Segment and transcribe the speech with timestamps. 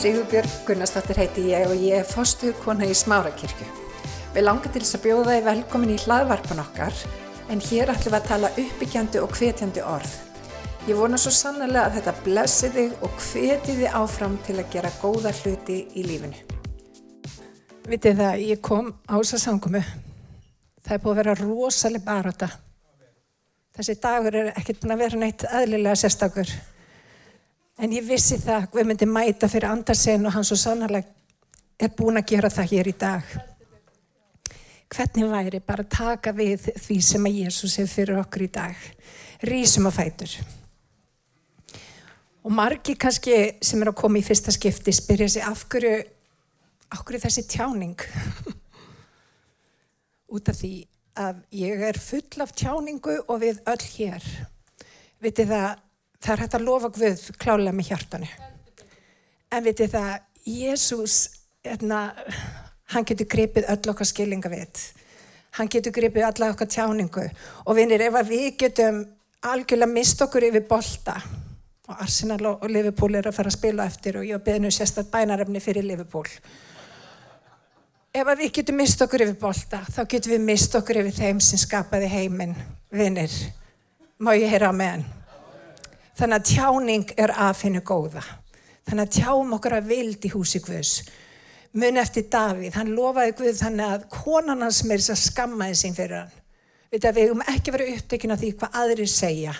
[0.00, 3.66] Sigurbjörg Gunnarsdóttir heiti ég og ég er fostuðkona í Smárakirkju.
[4.32, 7.02] Við langar til þess að bjóða þið velkomin í hlaðvarpan okkar
[7.52, 10.14] en hér ætlum við að tala uppbyggjandi og hvetjandi orð.
[10.88, 14.94] Ég vona svo sannlega að þetta blessi þig og hveti þið áfram til að gera
[15.02, 16.40] góða hluti í lífinu.
[17.92, 19.84] Vitið það, ég kom á þessa sangumu.
[20.80, 22.52] Það er búið að vera rosalega baróta.
[23.76, 26.56] Þessi dagur er ekkert búin að vera neitt aðlilega sérstakur.
[27.80, 31.08] En ég vissi það, við myndum mæta fyrir andarsen og hann svo sannarlega
[31.80, 33.30] er búin að gera það hér í dag.
[34.90, 38.84] Hvernig væri bara að taka við því sem að Jésús hefur fyrir okkur í dag.
[39.48, 40.36] Rísum að fætur.
[42.44, 45.96] Og margi kannski sem er að koma í fyrsta skipti spyrja sig af hverju,
[46.92, 48.08] af hverju þessi tjáning.
[50.36, 50.74] Út af því
[51.16, 54.32] að ég er full af tjáningu og við öll hér.
[55.24, 55.86] Vitið það,
[56.20, 58.30] það er hægt að lofa Guð klálega með hjartanu.
[59.50, 60.10] En vitið það,
[60.46, 61.16] Jésús,
[61.66, 62.00] hérna,
[62.94, 64.84] hann getur gripið öll okkar skilinga við.
[65.58, 67.26] Hann getur gripið alla okkar tjáningu.
[67.66, 69.04] Og vinir, ef við getum
[69.50, 71.16] algjörlega mist okkur yfir bolta
[71.90, 75.10] og Arsenal og Liverpool er að fara að spila eftir og ég beði nú sérstaklega
[75.16, 76.28] bænarefni fyrir Liverpool.
[78.14, 81.58] Ef við getum mist okkur yfir bolta, þá getum við mist okkur yfir þeim sem
[81.58, 82.54] skapaði heiminn,
[82.94, 83.34] vinir.
[84.22, 85.04] Má ég heyra á meðan?
[86.20, 88.20] Þannig að tjáning er aðfinnu góða.
[88.84, 90.90] Þannig að tjáum okkur að vild í húsi Guðs.
[91.80, 95.96] Mun eftir Davíð, hann lofaði Guð þannig að konan hans með þess að skammaði sín
[95.96, 96.36] fyrir hann.
[96.90, 99.54] Við hefum ekki verið upptökin af því hvað aðrir segja.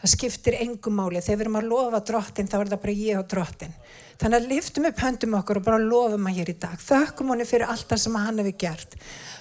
[0.00, 1.20] Það skiptir engum máli.
[1.20, 3.74] Þegar við erum að lofa drottin þá er það bara ég og drottin.
[4.22, 6.78] Þannig að liftum upp höndum okkur og bara lofum að hér í dag.
[6.80, 8.96] Þökkum honni fyrir allt það sem hann hefur gert.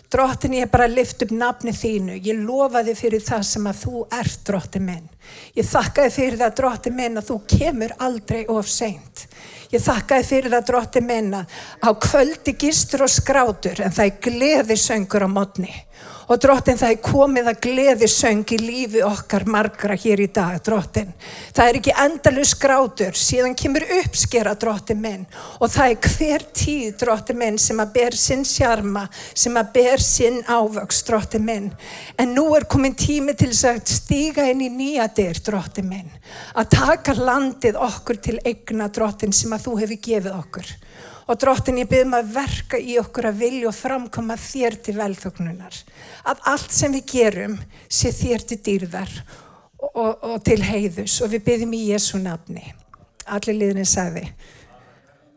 [0.09, 2.15] Drottin ég bara að lifta upp nafni þínu.
[2.25, 5.09] Ég lofa þið fyrir það sem að þú ert drottin minn.
[5.53, 9.27] Ég þakka þið fyrir það drottin minn að þú kemur aldrei of seint.
[9.69, 14.09] Ég þakka þið fyrir það drottin minn að á kvöldi gistur og skrátur en það
[14.09, 15.75] er gleði söngur á modni.
[16.29, 20.59] Og drottin það er komið að gleði söng í lífi okkar margra hér í dag,
[20.61, 21.09] drottin.
[21.57, 25.23] Það er ekki endalus grátur, síðan kemur uppskera drottin minn.
[25.57, 30.05] Og það er hver tíð drottin minn sem að ber sinn sjarma, sem að ber
[30.05, 31.71] sinn ávöks drottin minn.
[32.21, 36.13] En nú er komin tími til þess að stíga inn í nýja dyr drottin minn.
[36.53, 40.75] Að taka landið okkur til eigna drottin sem að þú hefur gefið okkur.
[41.29, 45.75] Og drottin ég byrðum að verka í okkur að vilja og framkoma þér til velþögnunar.
[46.25, 49.13] Að allt sem við gerum sé þér til dýrðar
[49.77, 52.65] og, og, og til heiðus og við byrðum í Jésu nafni.
[53.29, 54.25] Allir liðinni sagði.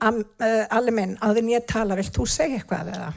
[0.03, 3.13] Am, uh, Allir minn, áður ég tala, vilt þú segja eitthvað eða?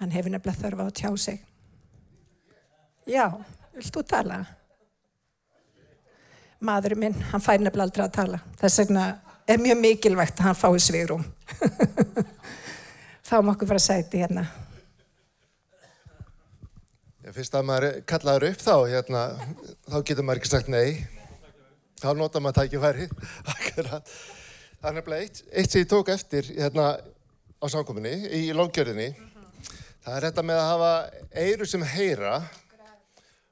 [0.00, 1.38] Hann hefur nefnilega þörfa á tjá sig.
[3.08, 3.26] Já,
[3.76, 4.42] vilt þú tala?
[6.64, 8.40] Maðurinn minn, hann fær nefnilega aldrei að tala.
[8.60, 9.04] Þess vegna
[9.50, 11.24] er mjög mikilvægt að hann fái svigrum.
[13.28, 14.44] Fáum okkur bara sæti hérna.
[17.24, 19.24] Ég finnst að maður kallaður upp þá, hérna,
[19.86, 21.06] þá getur maður ekki sagt nei.
[22.00, 23.08] Þá nota maður tækifæri.
[24.80, 26.94] Það er nefnilega eitt, eitt sem ég tók eftir hérna
[27.60, 29.10] á samkominni, í lóngjörðinni.
[30.00, 30.92] Það er þetta með að hafa
[31.44, 32.38] eiru sem heyra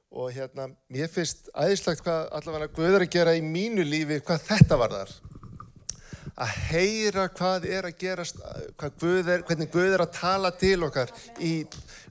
[0.09, 4.47] og hérna, mér finnst aðeinslagt hvað allavega Guð er að gera í mínu lífi hvað
[4.47, 5.11] þetta var þar
[6.39, 8.39] að heyra hvað er að gerast
[9.01, 11.11] Guð er, hvernig Guð er að tala til okkar
[11.43, 11.53] í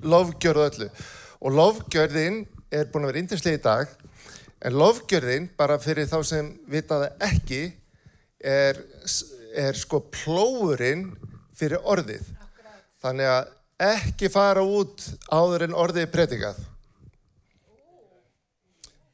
[0.05, 0.89] lofgjörðu öllu.
[1.41, 2.43] Og lofgjörðin
[2.75, 3.95] er búin að vera índislega í dag
[4.69, 7.63] en lofgjörðin, bara fyrir þá sem vitaði ekki
[8.43, 8.81] er,
[9.57, 11.09] er sko plóurinn
[11.57, 12.27] fyrir orðið.
[13.03, 13.55] Þannig að
[13.89, 16.67] ekki fara út áður en orðið er predikað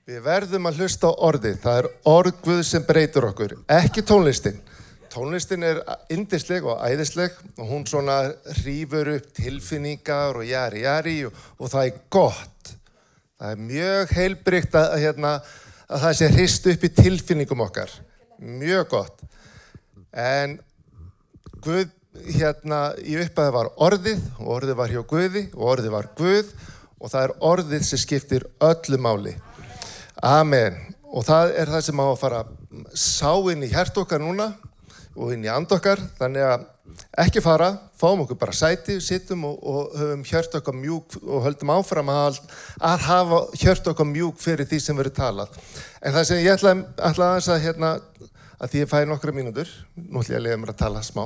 [0.05, 1.55] Við verðum að hlusta á orðið.
[1.63, 4.59] Það er orð Guð sem breytur okkur, ekki tónlistin.
[5.09, 5.79] Tónlistin er
[6.13, 8.19] indisleg og æðisleg og hún svona
[8.59, 12.75] rýfur upp tilfinningar og jari jari og, og það er gott.
[13.41, 15.33] Það er mjög heilbrygt að, hérna,
[15.89, 17.97] að það sé hrist upp í tilfinningum okkar.
[18.45, 19.25] Mjög gott.
[20.13, 20.59] En
[21.65, 21.89] Guð
[22.29, 26.53] hérna í uppaði var orðið og orðið var hjá Guði og orðið var Guð
[27.01, 29.37] og það er orðið sem skiptir öllu máli.
[30.25, 30.77] Amen.
[31.13, 32.45] Og það er það sem á að fara
[32.97, 34.55] sá inn í hjert okkar núna
[35.15, 36.01] og inn í and okkar.
[36.17, 36.65] Þannig að
[37.21, 37.69] ekki fara,
[38.01, 42.39] fáum okkur bara sæti, sittum og, og höfum hjört okkar mjúk og höldum áfram að,
[42.81, 45.59] að hafa hjört okkar mjúk fyrir því sem verður talað.
[46.01, 46.75] En það sem ég ætla,
[47.11, 47.93] ætla aðeins að hérna,
[48.57, 51.25] að því ég fæði nokkra mínútur, nú ætla ég að leiða mér að tala smá,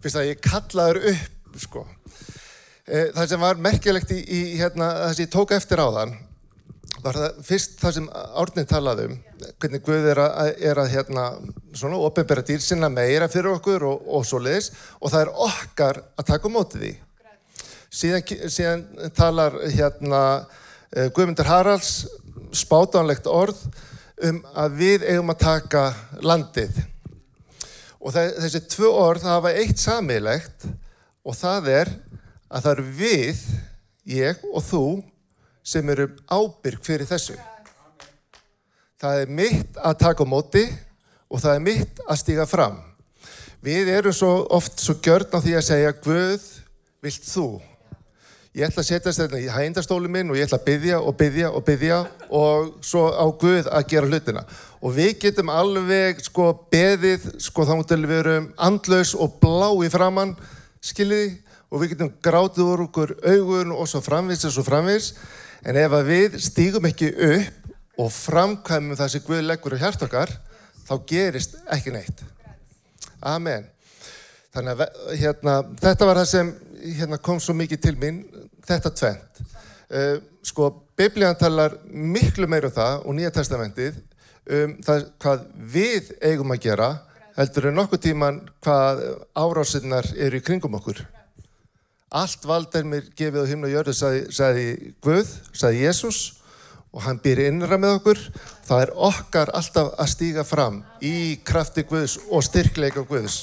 [0.00, 1.84] fyrst að ég kallaður upp, sko.
[2.88, 6.16] Eh, það sem var merkilegt í, í hérna, það sem ég tók eftir á þann,
[7.02, 8.06] var það fyrst það sem
[8.42, 9.16] Árni talaði um,
[9.60, 11.26] hvernig Guð er að, er að hérna,
[11.72, 16.00] svona, ofinbera dýr sinna meira fyrir okkur og, og svo leiðis og það er okkar
[16.18, 16.94] að taka á móti því.
[17.98, 18.82] Síðan, síðan
[19.16, 20.22] talar hérna
[20.92, 21.92] eh, Guðmundur Haralds
[22.56, 23.60] spátanlegt orð
[24.28, 25.84] um að við eigum að taka
[26.24, 26.82] landið.
[27.98, 30.66] Og það, þessi tvö orð hafa eitt samilegt
[31.24, 31.94] og það er
[32.48, 33.40] að það eru við,
[34.08, 34.84] ég og þú
[35.68, 37.36] sem eru ábyrg fyrir þessu.
[38.98, 40.64] Það er mitt að taka á móti
[41.28, 42.78] og það er mitt að stíga fram.
[43.62, 46.46] Við erum svo oft svo gjörn á því að segja Guð,
[47.04, 47.48] vilt þú?
[48.56, 51.50] Ég ætla að setja þetta í hægindastólu minn og ég ætla að byggja og byggja
[51.52, 51.98] og byggja
[52.34, 54.44] og svo á Guð að gera hlutina.
[54.82, 59.90] Og við getum alveg sko beðið, sko þá mútið við erum andlaus og blá í
[59.92, 60.32] framann,
[60.80, 61.36] skiljiði,
[61.68, 65.12] og við getum grátið úr okkur augun og svo framvís og svo framvís.
[65.68, 70.30] En ef við stígum ekki upp og framkvæmum það sem Guð leggur á hjart okkar,
[70.88, 72.22] þá gerist ekki neitt.
[73.20, 73.66] Amen.
[74.54, 76.52] Þannig að hérna, þetta var það sem
[76.96, 78.22] hérna, kom svo mikið til mín,
[78.64, 79.42] þetta tvent.
[79.88, 84.00] Uh, sko, biblíðan talar miklu meira um það og Nýja testamentið
[84.58, 85.44] um það hvað
[85.76, 86.88] við eigum að gera
[87.36, 89.04] heldur en nokkuð tíman hvað
[89.36, 91.04] árásinnar eru í kringum okkur.
[92.08, 94.68] Allt vald er mér gefið á himna og jörðu, sagði, sagði
[95.04, 96.20] Guð, sagði Jésús
[96.88, 98.22] og hann býr innra með okkur.
[98.64, 103.42] Það er okkar alltaf að stíga fram í krafti Guðs og styrkleika Guðs.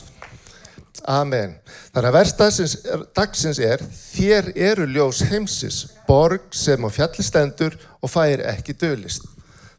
[1.06, 1.54] Amen.
[1.94, 2.76] Þannig að verðstagsins
[3.14, 9.30] dagsins er þér eru ljós heimsis, borg sem á fjallistendur og fær ekki dölist.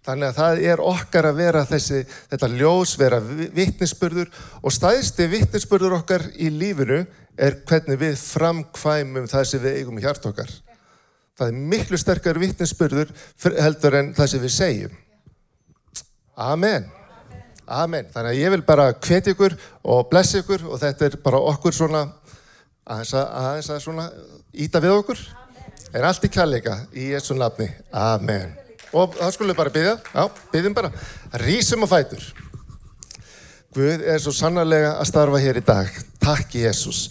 [0.07, 4.29] Þannig að það er okkar að vera þessi, þetta ljós, vera vittnisspörður
[4.63, 7.01] og staðisti vittnisspörður okkar í lífinu
[7.37, 10.53] er hvernig við framkvæmum það sem við eigum í hjart okkar.
[11.37, 13.11] Það er miklu sterkar vittnisspörður
[13.59, 14.95] heldur en það sem við segjum.
[16.37, 16.87] Amen.
[17.67, 18.07] Amen.
[18.13, 19.57] Þannig að ég vil bara hvetja ykkur
[19.91, 22.05] og blessa ykkur og þetta er bara okkur svona
[22.87, 24.07] aðeins að, aðeins að svona
[24.55, 25.25] íta við okkur.
[25.97, 27.69] Er allt í kærleika í Jésu nafni.
[27.91, 28.55] Amen.
[28.95, 30.91] Og þá skulum við bara byggja, já, byggjum bara.
[31.43, 32.27] Rísum og fætur.
[33.77, 35.91] Guð er svo sannarlega að starfa hér í dag.
[36.23, 37.07] Takk Jésús.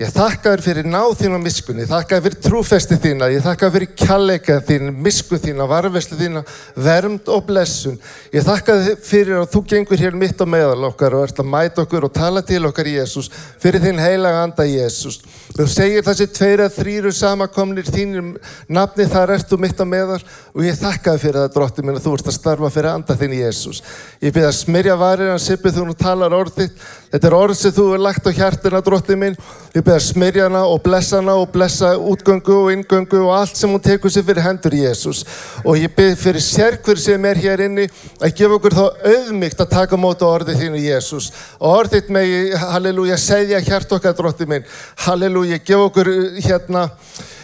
[0.00, 3.68] Ég þakka þér fyrir náð þín og miskunni, þakka þér fyrir trúfesti þína, ég þakka
[3.68, 6.40] þér fyrir kjallega þín, misku þína, varveslu þína,
[6.86, 7.98] vermd og blessun.
[8.32, 11.50] Ég þakka þér fyrir að þú gengur hér mitt á meðal okkar og ert að
[11.52, 13.28] mæta okkur og tala til okkar Jésús,
[13.60, 15.18] fyrir þín heilaga anda Jésús.
[15.52, 18.32] Þú segir þessi tveir að þrýru samakomnir þínum
[18.72, 20.22] nafni þar ert þú mitt á meðal
[20.54, 23.18] og ég þakka þér fyrir það drótti minn að þú ert að starfa fyrir anda
[23.20, 23.84] þín Jésús.
[24.24, 26.72] Ég byrja að smyrja varir hann sipið þú nú talar orðið.
[27.10, 29.36] Þetta er orð sem þú er lagt á hjartina drótti minn.
[29.74, 33.56] Ég byrja að smyrja hana og blessa hana og blessa útgöngu og ingöngu og allt
[33.58, 35.24] sem hún tekur sér fyrir hendur Jésús.
[35.64, 37.88] Og ég byrja fyrir sérkver sem er hér inni
[38.20, 41.32] að gefa okkur þá auðmygt að taka móta orðið þínu Jésús.
[41.58, 44.68] Orðið megi, halleluja, segja hjart okkar drótti minn.
[45.06, 46.86] Halleluja, gefa okkur hérna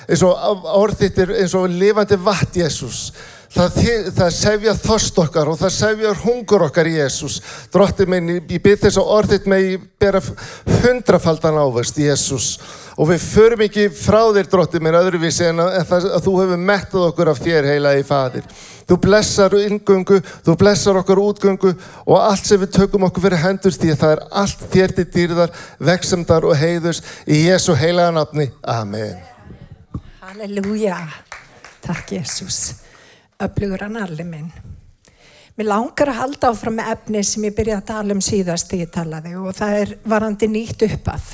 [0.06, 3.08] eins og orðið er eins og lifandi vatn Jésús.
[3.56, 3.76] Það,
[4.12, 7.38] það sefja þost okkar og það sefja hungur okkar í Jésús.
[7.72, 10.20] Dróttið minn, ég byrð þess að orðið með ég bera
[10.82, 12.50] hundrafaldan ávist í Jésús.
[13.00, 16.62] Og við förum ekki frá þér, dróttið minn, öðruvísi en að, að, að þú hefur
[16.68, 18.46] mettað okkur af þér, heila í fadir.
[18.86, 21.72] Þú blessar ingöngu, þú blessar okkur útgöngu
[22.04, 25.10] og allt sem við tökum okkur fyrir hendur því að það er allt þér til
[25.16, 25.60] dýrðar,
[25.92, 28.50] veksamdar og heiðurs í Jésu heilaga nafni.
[28.62, 29.16] Amen.
[30.20, 31.00] Halleluja.
[31.86, 32.85] Takk Jésús.
[33.42, 34.50] Öflugur hann allir minn.
[35.56, 38.84] Mér langar að halda áfram með efni sem ég byrjaði að tala um síðast þegar
[38.84, 41.30] ég talaði og það er varandi nýtt uppað.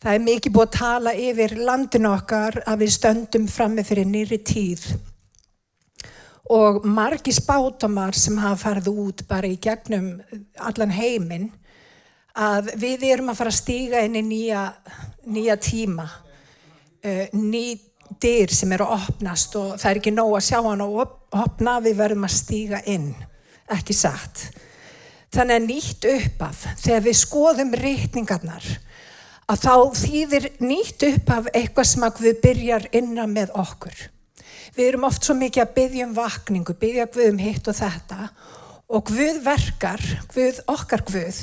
[0.00, 4.40] Það er mikið búið að tala yfir landinu okkar að við stöndum frammi fyrir nýri
[4.42, 4.86] tíð
[6.50, 10.16] og margi spátumar sem hafa farið út bara í gegnum
[10.58, 11.50] allan heiminn
[12.34, 14.64] að við erum að fara að stíga inn í nýja,
[15.30, 17.64] nýja tíma, uh, ný
[18.22, 21.00] dyr sem eru að opnast og það er ekki nóg að sjá hann og
[21.36, 23.10] opna, við verðum að stíga inn,
[23.70, 24.44] ekki satt.
[25.30, 28.70] Þannig að nýtt uppaf, þegar við skoðum reytningarnar,
[29.50, 34.06] að þá þýðir nýtt uppaf eitthvað sem að við byrjar innan með okkur.
[34.76, 38.30] Við erum oft svo mikið að byggja um vakningu, byggja Guð um hitt og þetta
[38.90, 40.02] og Guð verkar,
[40.34, 41.42] Guð okkar Guð,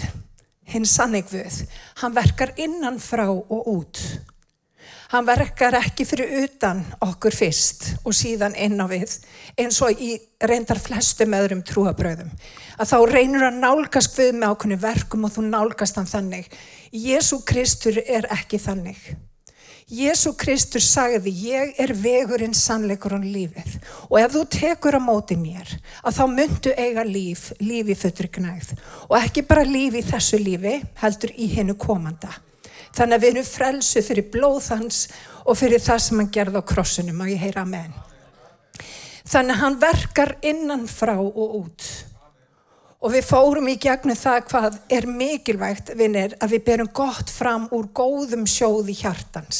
[0.68, 1.62] hinn sannig Guð,
[2.02, 4.02] hann verkar innan frá og út.
[5.08, 9.14] Hann verkar ekki fyrir utan okkur fyrst og síðan inn á við
[9.56, 12.34] eins og í reyndar flestum öðrum trúabröðum.
[12.76, 16.50] Að þá reynur að nálgast Guð með ákunni verkum og þú nálgast hann þannig.
[16.92, 19.00] Jésu Kristur er ekki þannig.
[19.88, 23.78] Jésu Kristur sagði, ég er vegurinn, sannleikur og lífið.
[24.10, 25.72] Og ef þú tekur á móti mér,
[26.04, 28.74] að þá myndu eiga líf, líf í fötri gnægð.
[29.08, 32.36] Og ekki bara líf í þessu lífi, heldur í hennu komanda.
[32.98, 35.06] Þannig að við erum frelsu fyrir blóðhans
[35.46, 37.94] og fyrir það sem hann gerði á krossunum og ég heyra amen.
[39.28, 41.88] Þannig að hann verkar innan frá og út.
[42.98, 47.68] Og við fórum í gegnum það hvað er mikilvægt, vinnir, að við berum gott fram
[47.76, 49.60] úr góðum sjóði hjartans.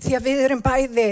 [0.00, 1.08] Því að við erum bæði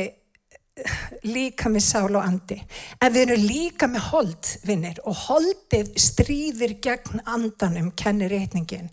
[1.24, 2.58] líka með sál og andi.
[3.00, 8.90] En við erum líka með hold, vinnir, og holdið stríðir gegn andanum, kennir reytningin.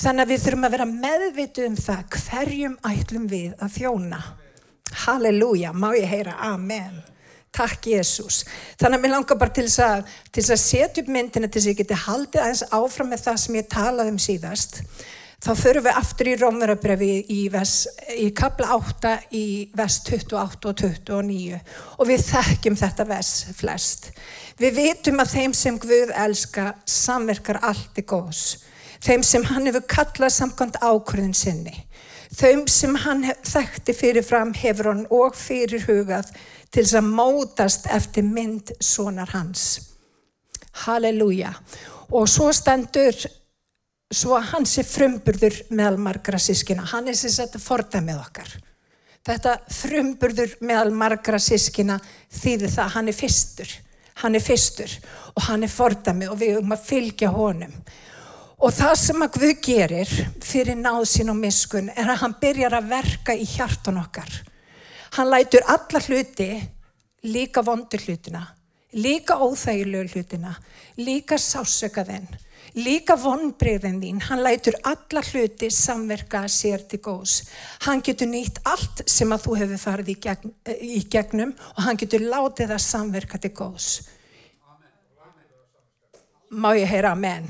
[0.00, 4.20] Þannig að við þurfum að vera meðvitu um það hverjum ætlum við að þjóna.
[5.06, 7.00] Halleluja, má ég heyra amen.
[7.52, 8.42] Takk Jésús.
[8.80, 11.72] Þannig að mér langar bara til þess að, að setja upp myndina til þess að
[11.72, 14.78] ég geti haldið aðeins áfram með það sem ég talaði um síðast.
[15.42, 17.40] Þá förum við aftur í Rómverabrefi í,
[18.22, 21.58] í kapla 8 í vers 28 og 29
[21.96, 24.12] og við þekkjum þetta vers flest.
[24.62, 28.60] Við vitum að þeim sem Guð elska samverkar allt í góðs.
[29.02, 31.74] Þeim sem hann hefur kallað samkvæmt ákvörðin sinni.
[32.38, 36.30] Þeim sem hann þekkti fyrirfram hefur hann og fyrir hugað
[36.70, 39.90] til þess að mótast eftir mynd sonar hans.
[40.86, 41.50] Halleluja.
[42.14, 43.16] Og svo stendur,
[44.12, 46.84] svo að hans er frumburður meðal margra sískina.
[46.92, 48.52] Hann er sem sagt að forða með okkar.
[49.22, 51.98] Þetta frumburður meðal margra sískina
[52.34, 53.74] þýðir það að hann er fyrstur.
[54.22, 54.94] Hann er fyrstur
[55.32, 57.76] og hann er forða með og við erum að fylgja honum.
[58.62, 60.10] Og það sem að Guð gerir
[60.44, 64.30] fyrir náð sín og miskun er að hann byrjar að verka í hjartan okkar.
[65.16, 66.50] Hann lætur alla hluti,
[67.26, 68.44] líka vondur hlutina,
[68.94, 70.54] líka óþægilegu hlutina,
[70.96, 72.28] líka sásökaðinn,
[72.78, 74.22] líka vonbreyðin þín.
[74.28, 77.42] Hann lætur alla hluti samverka sér til góðs.
[77.86, 82.00] Hann getur nýtt allt sem að þú hefur farið í, gegn, í gegnum og hann
[82.00, 83.92] getur látið það samverka til góðs
[86.52, 87.46] má ég heyra amen.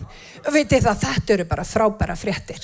[0.52, 2.62] Vitið það, þetta eru bara frábæra fréttir.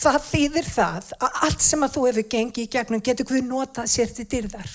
[0.00, 3.90] Það þýðir það að allt sem að þú hefur gengið í gegnum getur Guð notað
[3.92, 4.72] sér til dyrðar.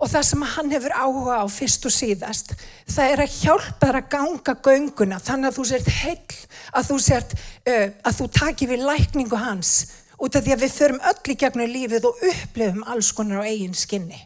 [0.00, 2.54] Og það sem hann hefur áhuga á fyrst og síðast,
[2.88, 6.38] það er að hjálpa þær að ganga gönguna þannig að þú sért heill,
[6.72, 7.34] að þú sért,
[7.68, 9.74] uh, að þú takir við lækningu hans
[10.20, 13.48] út af því að við förum öll í gegnum lífið og upplifum alls konar á
[13.48, 14.18] eigin skinni.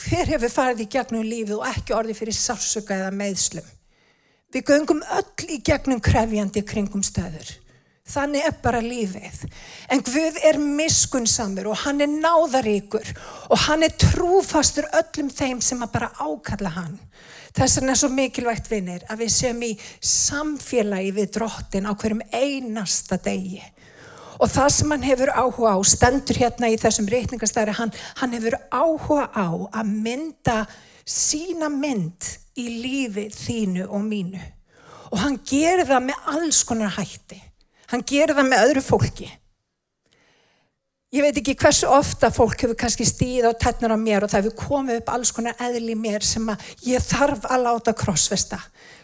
[0.00, 3.68] Hver hefur farið í gegnum lífið og ekki orði fyrir sársöka eða meðslum?
[4.52, 7.52] Við göngum öll í gegnum krefjandi kringum stöður.
[8.02, 9.44] Þannig er bara lífið.
[9.94, 13.12] En Guð er miskunnsamur og hann er náðaríkur
[13.48, 16.96] og hann er trúfastur öllum þeim sem að bara ákalla hann.
[17.54, 22.24] Þess vegna er svo mikilvægt vinnir að við séum í samfélagi við drottin á hverjum
[22.32, 23.60] einasta degi.
[24.42, 28.56] Og það sem hann hefur áhuga á, stendur hérna í þessum reytingastæri, hann, hann hefur
[28.72, 29.46] áhuga á
[29.78, 30.56] að mynda
[31.06, 34.42] sína mynd í lífi þínu og mínu.
[35.12, 37.38] Og hann gerir það með alls konar hætti.
[37.92, 39.28] Hann gerir það með öðru fólki.
[41.12, 44.46] Ég veit ekki hversu ofta fólk hefur kannski stíð á tætnar á mér og það
[44.46, 48.56] hefur komið upp alls konar eðli mér sem að ég þarf að láta krossvesta.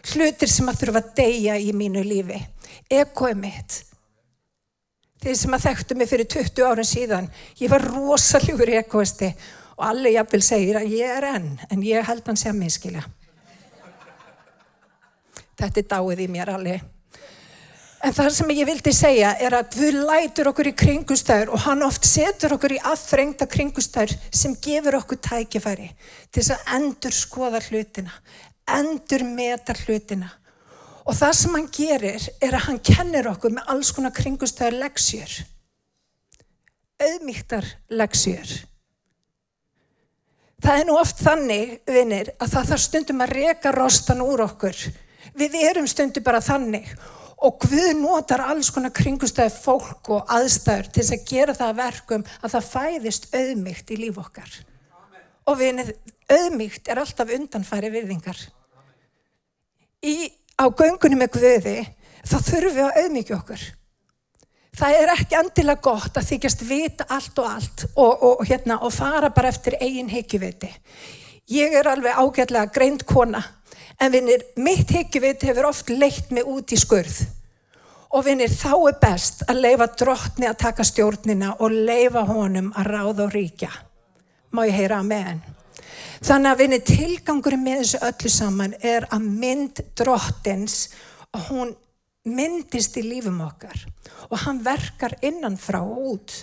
[0.09, 2.41] Hlutir sem að þurfa að deyja í mínu lífi.
[2.89, 3.77] Ekoið mitt.
[5.21, 7.31] Þeir sem að þekktu mig fyrir 20 árin síðan,
[7.61, 9.29] ég var rosaljúur ekoisti
[9.77, 13.03] og allir jafnvel segir að ég er enn, en ég held hann sem miskilja.
[15.59, 16.87] Þetta er dáið í mér alveg.
[17.99, 21.83] En það sem ég vildi segja er að við lætur okkur í kringustæður og hann
[21.83, 25.89] oft setur okkur í aðþrengta kringustæður sem gefur okkur tækifæri
[26.31, 28.13] til þess að endur skoða hlutina,
[28.71, 30.31] endur meta hlutina.
[31.09, 35.35] Og það sem hann gerir er að hann kennir okkur með alls konar kringustæður leksjur.
[37.03, 37.67] Auðmíktar
[37.99, 38.55] leksjur.
[40.63, 44.87] Það er nú oft þannig, vinnir, að það þarf stundum að reka rostan úr okkur
[45.39, 51.05] Við erum stundu bara þannig og Guð notar alls konar kringustæði fólk og aðstæður til
[51.05, 54.55] að gera það verkum að það fæðist auðmygt í líf okkar.
[54.99, 55.27] Amen.
[55.47, 55.93] Og við,
[56.27, 58.41] auðmygt er alltaf undanfæri virðingar.
[60.03, 60.29] Í,
[60.59, 61.77] á göngunum með Guði
[62.27, 63.63] þá þurfum við að auðmyggja okkur.
[64.79, 68.93] Það er ekki andilega gott að þykjast vita allt og allt og, og, hérna, og
[68.95, 70.69] fara bara eftir eigin heikjuviti.
[71.49, 73.41] Ég er alveg ágætlega greint kona
[73.99, 77.21] En vinnir, mitt higgjuvit hefur oft leitt mig út í skurð.
[78.15, 82.89] Og vinnir, þá er best að leifa drottni að taka stjórnina og leifa honum að
[82.93, 83.69] ráða og ríkja.
[84.55, 85.43] Má ég heyra að með henn?
[86.19, 90.79] Þannig að vinnir, tilgangurinn með þessu öllu saman er að mynd drottins
[91.35, 91.75] og hún
[92.27, 93.85] myndist í lífum okkar
[94.27, 96.33] og hann verkar innanfrá og út.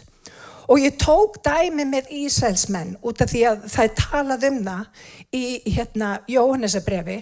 [0.67, 5.03] Og ég tók dæmi með Ísælsmenn út af því að það er talað um það
[5.39, 5.45] í
[5.77, 7.21] hérna, Jóhannesabrefi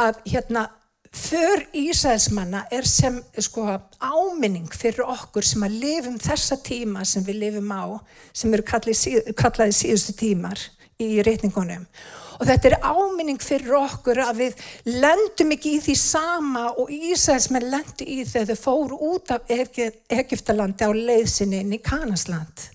[0.00, 0.66] að hérna,
[1.14, 3.64] för Ísælsmanna er sem sko,
[4.02, 8.02] áminning fyrir okkur sem að lifum þessa tíma sem við lifum á,
[8.34, 10.60] sem eru kallaði síðustu tímar
[11.00, 11.86] í reytingunum.
[12.34, 17.70] Og þetta er áminning fyrir okkur að við lendum ekki í því sama og Ísælsmenn
[17.70, 22.73] lendi í þegar þau fóru út af Egiptalandi á leiðsinni inn í Kanasland.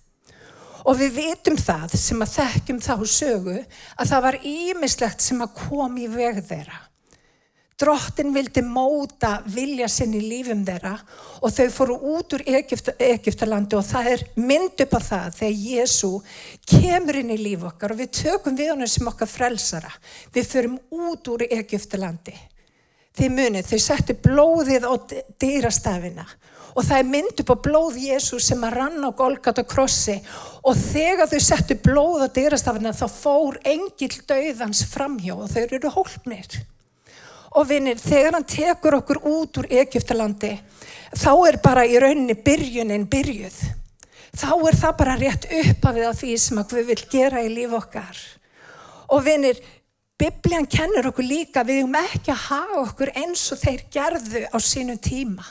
[0.89, 5.58] Og við vitum það sem að þekkjum þá sögu að það var ímislegt sem að
[5.60, 6.79] kom í veg þeirra.
[7.79, 10.98] Drottin vildi móta vilja sinn í lífum þeirra
[11.39, 15.62] og þau fóru út úr Egypt, Egyptalandi og það er mynd upp á það þegar
[15.69, 16.10] Jésu
[16.74, 19.93] kemur inn í líf okkar og við tökum við honum sem okkar frelsara.
[20.36, 22.36] Við förum út úr Egyptalandi.
[23.15, 24.93] Þið munið, þau settu blóðið á
[25.39, 29.69] dýrastafina og það er mynd upp á blóð Jésu sem að rann á Golgat og
[29.69, 30.19] krossi
[30.62, 35.91] og þegar þau settu blóð á dýrastafina þá fór engil döðans framhjá og þau eru
[35.95, 36.59] hólpnir.
[37.57, 40.53] Og vinnir, þegar hann tekur okkur út úr Egyptalandi,
[41.17, 43.57] þá er bara í rauninni byrjunin byrjuð.
[44.38, 47.74] Þá er það bara rétt uppafið á því sem að við vil gera í líf
[47.74, 48.19] okkar.
[49.09, 49.57] Og vinnir,
[50.19, 54.57] Biblian kennur okkur líka, við höfum ekki að hafa okkur eins og þeir gerðu á
[54.62, 55.48] sínu tíma.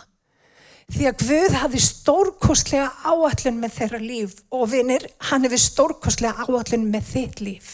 [0.88, 6.86] Því að Guð hafi stórkostlega áallun með þeirra líf og vinnir, hann hefur stórkostlega áallun
[6.88, 7.68] með þitt líf.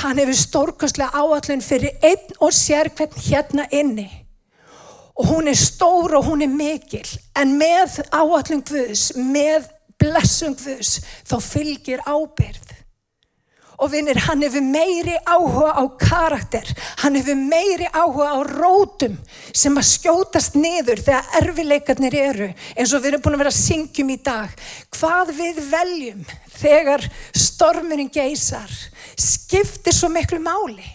[0.00, 4.08] Hann hefur stórkostlega áallun fyrir einn og sér hvern hérna inni.
[5.14, 7.06] Og hún er stór og hún er mikil.
[7.38, 9.70] En með áallun Guðs, með
[10.02, 12.74] blessung Guðs, þá fylgir ábyrð.
[13.84, 16.64] Og vinnir, hann hefur meiri áhuga á karakter,
[17.02, 19.18] hann hefur meiri áhuga á rótum
[19.52, 22.48] sem að skjótast niður þegar erfileikarnir eru,
[22.78, 24.56] eins og við erum búin að vera að syngjum í dag.
[24.96, 26.24] Hvað við veljum
[26.54, 27.04] þegar
[27.36, 28.72] stormurinn geysar,
[29.20, 30.88] skiptir svo miklu máli.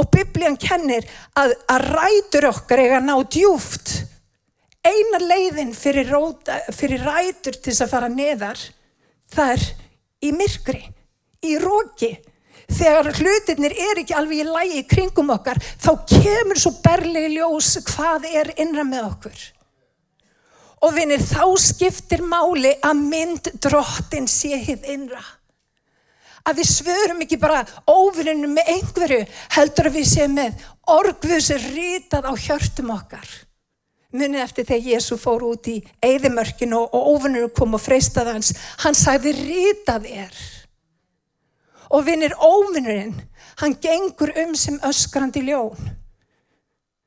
[0.00, 1.04] Og biblían kennir
[1.36, 3.98] að, að rætur okkar eiga ná djúft.
[4.80, 8.68] Einar leiðin fyrir, róta, fyrir rætur til þess að fara neðar,
[9.28, 9.72] það er
[10.24, 10.86] í myrkri
[11.52, 12.14] í róki
[12.66, 18.26] þegar hlutirnir er ekki alveg í lægi kringum okkar þá kemur svo berlegi ljós hvað
[18.32, 19.44] er innra með okkur.
[20.84, 25.22] Og vinir þá skiptir máli að mynd drottin sé hitt innra.
[26.46, 29.22] Að við svörum ekki bara óvinninu með einhverju
[29.56, 33.26] heldur að við séum með orgvið sem rítað á hjörtum okkar.
[34.16, 38.52] Munið eftir þegar Jésu fór út í eigðimörkinu og óvinninu kom og freistað hans.
[38.84, 40.44] Hann sagði rítað er
[41.90, 43.14] og vinnir óvinnurinn,
[43.60, 45.76] hann gengur um sem öskrandi ljón.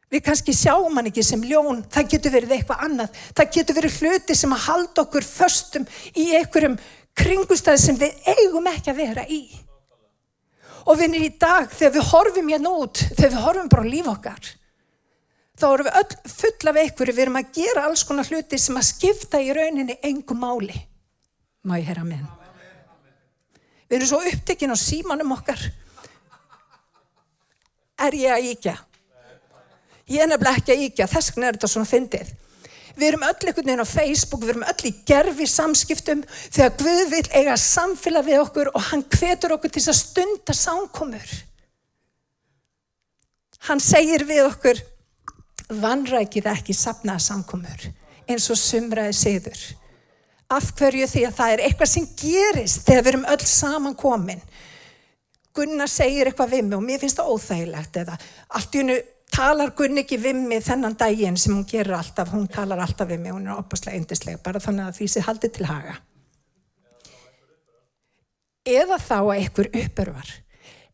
[0.09, 3.97] Við kannski sjáum hann ekki sem ljón, það getur verið eitthvað annað, það getur verið
[3.99, 5.85] hluti sem að halda okkur föstum
[6.17, 6.79] í einhverjum
[7.19, 9.43] kringustæði sem við eigum ekki að vera í.
[10.89, 14.09] Og vinnir í dag, þegar við horfum hérna út, þegar við horfum bara á líf
[14.09, 14.51] okkar,
[15.59, 18.81] þá erum við öll fulla af einhverju, við erum að gera alls konar hluti sem
[18.81, 20.85] að skipta í rauninni engum máli.
[21.61, 22.38] Má ég herra með hann?
[23.89, 25.61] Við erum svo upptekinn á símanum okkar.
[27.99, 28.75] Er ég að íkja?
[30.09, 32.29] Ég er nefnilega ekki að íkja, þess vegna er þetta svona fyndið.
[32.99, 37.03] Við erum öll einhvern veginn á Facebook, við erum öll í gerfi samskiptum þegar Guð
[37.13, 41.35] vil eiga samfélag við okkur og hann hvetur okkur til að stunda samkomur.
[43.69, 44.81] Hann segir við okkur,
[45.69, 47.89] vanrækið ekki sapnaða samkomur
[48.29, 49.61] eins og sumraði segður.
[50.49, 54.41] Af hverju því að það er eitthvað sem gerist þegar við erum öll saman komin.
[55.55, 58.17] Gunnar segir eitthvað við mig og mér finnst það óþægilegt eða
[58.57, 58.99] allt í hennu
[59.33, 63.21] talar Gunn ekki við mig þennan daginn sem hún gerir alltaf, hún talar alltaf við
[63.23, 65.97] mig, hún er opaslega yndislega, bara þannig að því sé haldið til haga.
[68.69, 70.33] Eða þá að einhver uppörvar,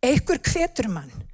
[0.04, 1.25] einhver kvetur mann,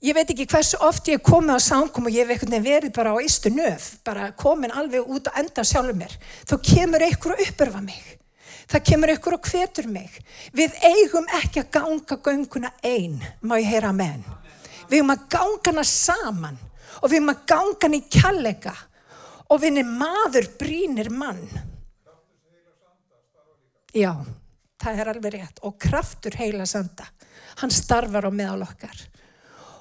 [0.00, 3.12] Ég veit ekki hversu oft ég komið á samkom og ég hef eitthvað verið bara
[3.12, 6.14] á eistu nöf, bara komin alveg út og enda sjálfur mér.
[6.48, 8.06] Þá kemur einhver að uppörfa mig.
[8.70, 10.16] Það kemur einhver að hvetur mig.
[10.56, 14.24] Við eigum ekki að ganga gönguna einn, má ég heyra með henn.
[14.88, 16.58] Við eigum að ganga hana saman
[17.02, 18.74] og við eigum að ganga hana í kjallega
[19.50, 21.44] og vinni maður brínir mann.
[23.92, 24.14] Já,
[24.80, 27.04] það er alveg rétt og kraftur heila sanda.
[27.60, 29.10] Hann starfar á meðal okkar.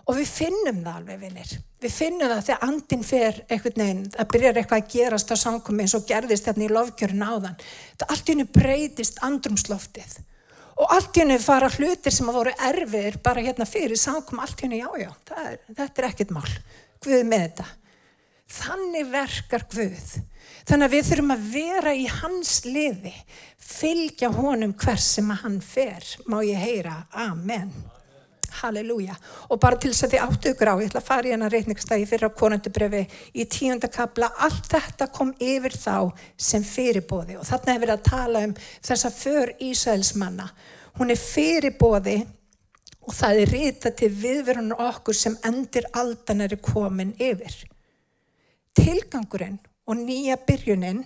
[0.10, 1.52] Og við finnum það alveg, vinnir.
[1.80, 5.86] Við finnum það þegar andin fer eitthvað neginn, það byrjar eitthvað að gerast á samkomi
[5.86, 7.60] eins og gerðist hérna í lofkjörn áðan.
[8.00, 10.16] Það allt í hennu breytist andrumsloftið.
[10.80, 14.64] Og allt í hennu fara hlutir sem að voru erfiðir bara hérna fyrir samkomi, allt
[14.64, 15.12] í hennu, já, já,
[15.44, 16.50] er, þetta er ekkit mál.
[17.06, 17.68] Guð með þetta.
[18.50, 20.10] Þannig verkar Guð.
[20.66, 23.14] Þannig að við þurfum að vera í hans liði,
[23.62, 26.12] fylgja honum hvers sem að hann fer.
[26.26, 27.04] Má ég heyra?
[27.14, 27.72] Amen.
[28.60, 29.16] Halleluja.
[29.50, 31.54] Og bara til þess að þið áttu ykkur á, ég ætla að fara í hennar
[31.54, 35.96] reikningstægi fyrir á konundubrefi í tíundakabla, allt þetta kom yfir þá
[36.50, 40.50] sem fyrirbóði og þarna hefur við að tala um þessa för Ísraelsmanna.
[41.00, 42.18] Hún er fyrirbóði
[43.10, 47.56] og það er rita til viðverunum okkur sem endur aldan er komin yfir.
[48.78, 49.58] Tilgangurinn
[49.90, 51.02] og nýja byrjunin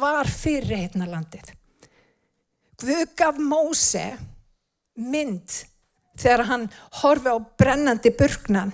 [0.00, 1.52] var fyrir heitnalandið.
[2.80, 4.06] Guð gaf Móse
[4.96, 5.58] mynd
[6.22, 6.70] þegar hann
[7.02, 8.72] horfi á brennandi burgnan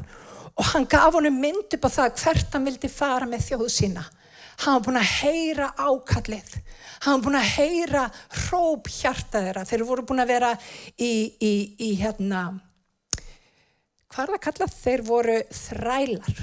[0.59, 4.05] og hann gaf honum mynd upp á það hvert hann vildi fara með þjóðu sína.
[4.59, 6.55] Hann var búin að heyra ákallið.
[7.05, 8.07] Hann var búin að heyra
[8.45, 9.67] hróp hjarta þeirra.
[9.69, 10.55] Þeir voru búin að vera
[10.99, 12.43] í, í, í hérna,
[14.11, 14.75] hvað er það kallað?
[14.83, 16.43] Þeir voru þrælar.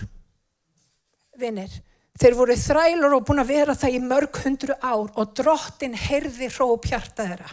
[1.41, 1.75] Vinnir.
[2.15, 6.47] Þeir voru þrælar og búin að vera það í mörg hundru ár og drottin heyrði
[6.53, 7.49] hróp hjarta þeirra.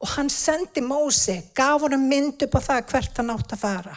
[0.00, 3.96] Og hann sendi Mósi, gaf honum mynd upp á það hvert hann átt að fara.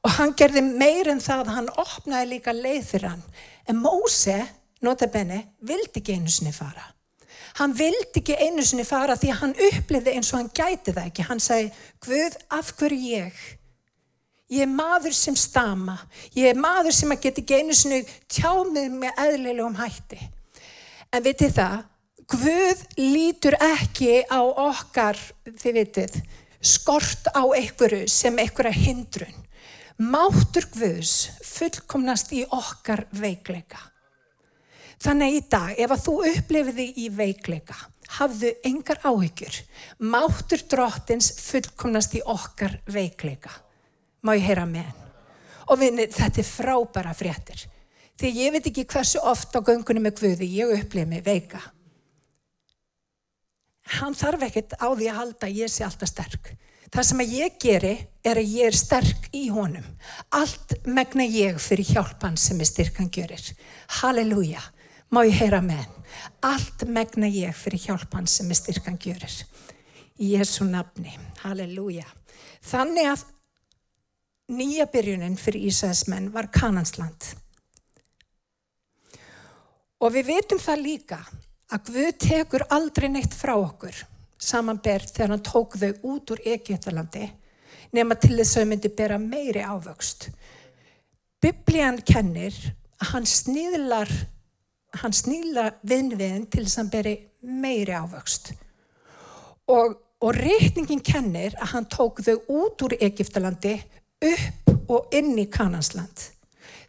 [0.00, 3.26] Og hann gerði meir en það að hann opnaði líka leið fyrir hann.
[3.68, 4.38] En Mósi,
[4.80, 6.88] notabenni, vildi ekki einu sinni fara.
[7.58, 11.04] Hann vildi ekki einu sinni fara því að hann uppliði eins og hann gæti það
[11.10, 11.28] ekki.
[11.28, 11.72] Hann sagði,
[12.06, 13.46] Guð, af hverju ég?
[14.48, 15.98] Ég er maður sem stama.
[16.32, 18.00] Ég er maður sem að geti ekki einu sinni
[18.32, 20.20] tjámið með eðlilegum hætti.
[21.12, 21.78] En vitið það,
[22.28, 25.16] Guð lítur ekki á okkar,
[25.48, 26.16] þið vitið,
[26.60, 29.38] skort á einhverju sem einhverja hindrun.
[29.96, 33.80] Máttur Guðs fullkomnast í okkar veikleika.
[35.00, 37.78] Þannig í dag, ef að þú upplifiði í veikleika,
[38.18, 39.62] hafðu engar áhyggjur.
[40.04, 43.54] Máttur drottins fullkomnast í okkar veikleika.
[44.28, 45.08] Má ég heyra með henn?
[45.72, 47.64] Og vinni, þetta er frábæra fréttir.
[48.20, 51.64] Því ég veit ekki hversu oft á göngunum með Guði ég upplifi mig veika
[53.96, 56.50] hann þarf ekkert á því að halda að ég sé alltaf sterk.
[56.88, 59.84] Það sem að ég geri er að ég er sterk í honum.
[60.36, 63.44] Allt megna ég fyrir hjálpan sem er styrkan gjörir.
[64.00, 64.62] Halleluja,
[65.12, 65.96] má ég heyra með henn.
[66.48, 69.36] Allt megna ég fyrir hjálpan sem er styrkan gjörir.
[70.18, 71.12] Í Jésu nafni,
[71.44, 72.08] halleluja.
[72.64, 73.26] Þannig að
[74.48, 77.32] nýja byrjunin fyrir Ísæðismenn var Kanansland.
[79.98, 81.18] Og við veitum það líka
[81.74, 83.96] að Guð tekur aldrei neitt frá okkur
[84.38, 87.26] samanber þegar hann tók þau út úr Egyptalandi
[87.92, 90.28] nema til þess að þau myndi bera meiri ávöxt.
[91.42, 92.54] Biblían kennir
[92.98, 94.12] að hann snýðlar
[95.02, 98.52] hann snýðlar viðnviðin til þess að hann beri meiri ávöxt.
[99.68, 103.76] Og, og reikningin kennir að hann tók þau út úr Egyptalandi
[104.24, 106.26] upp og inn í Kanansland.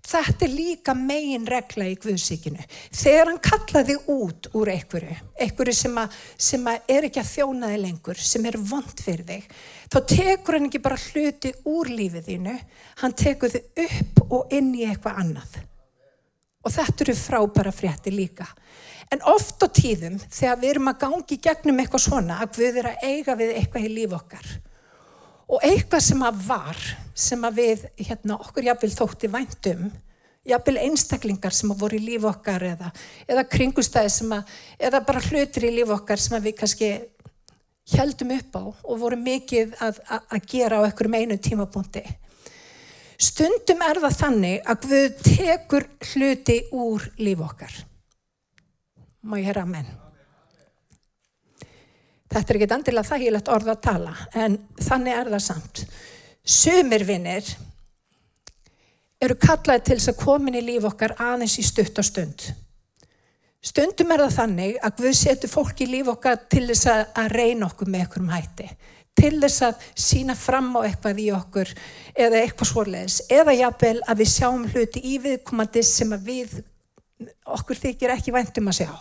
[0.10, 2.64] Þetta er líka megin regla í Guðsíkinu.
[2.96, 7.70] Þegar hann kallaði út úr einhverju, einhverju sem, að, sem að er ekki að þjóna
[7.70, 9.50] þig lengur, sem er vond fyrir þig,
[9.94, 12.56] þá tekur hann ekki bara hluti úr lífið þínu,
[13.04, 15.60] hann tekur þið upp og inn í eitthvað annað.
[16.66, 18.48] Og þetta eru frábæra frétti líka.
[19.14, 22.98] En oft á tíðum, þegar við erum að gangi gegnum eitthvað svona, að við erum
[22.98, 24.50] að eiga við eitthvað í líf okkar,
[25.50, 26.84] og eitthvað sem að var
[27.18, 29.88] sem að við, hérna, okkur jafnvel þótti væntum,
[30.48, 32.92] jafnvel einstaklingar sem að voru í líf okkar eða,
[33.28, 34.54] eða kringustæði sem að,
[34.90, 36.92] eða bara hlutir í líf okkar sem að við kannski
[37.90, 42.04] heldum upp á og voru mikið að, að, að gera á einhverjum einu tímapunkti.
[43.20, 47.74] Stundum er það þannig að við tekur hluti úr líf okkar.
[49.26, 49.90] Má ég herra að menn?
[52.30, 55.84] Þetta er ekki andilega þægilegt orð að tala, en þannig er það samt.
[56.46, 57.48] Sumir vinnir
[59.20, 62.46] eru kallaði til þess að komin í líf okkar aðeins í stutt á stund.
[63.60, 67.68] Stundum er það þannig að við setjum fólk í líf okkar til þess að reyna
[67.68, 68.70] okkur með einhverjum hætti.
[69.20, 71.72] Til þess að sína fram á eitthvað í okkur
[72.14, 73.18] eða eitthvað svoleiðis.
[73.28, 76.54] Eða jábel að við sjáum hluti í viðkomandi sem við,
[77.44, 78.94] okkur þykir ekki væntum að sjá.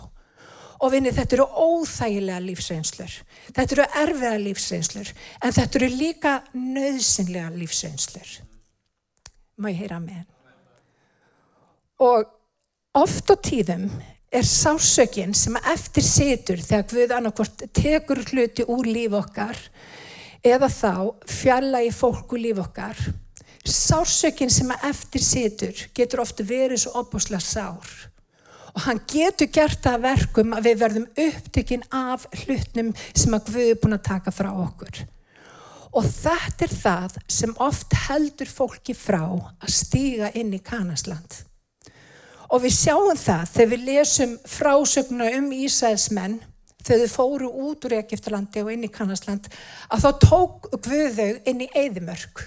[0.79, 3.14] Og vinni, þetta eru óþægilega lífsreynslur.
[3.51, 5.09] Þetta eru erfiða lífsreynslur.
[5.43, 8.35] En þetta eru líka nöðsynlega lífsreynslur.
[9.59, 10.29] Má ég heyra með henn?
[11.99, 12.29] Og
[12.95, 13.88] oft á tíðum
[14.31, 19.59] er sásökinn sem eftir situr þegar Guð annarkvort tekur hluti úr líf okkar
[20.47, 20.93] eða þá
[21.27, 23.01] fjalla í fólku líf okkar.
[23.67, 28.08] Sásökinn sem eftir situr getur ofta verið svo opbúslega sár
[28.74, 33.70] og hann getur gert það verkum að við verðum upptökin af hlutnum sem að Guð
[33.70, 35.04] er búin að taka frá okkur.
[35.96, 41.40] Og þetta er það sem oft heldur fólki frá að stíga inn í kanasland.
[42.48, 46.38] Og við sjáum það þegar við lesum frásögna um Ísæðismenn,
[46.85, 49.48] þegar þau fóru út úr Egiptalandi og inn í Kannasland,
[49.92, 52.46] að þá tók Guðau inn í Eðimörk.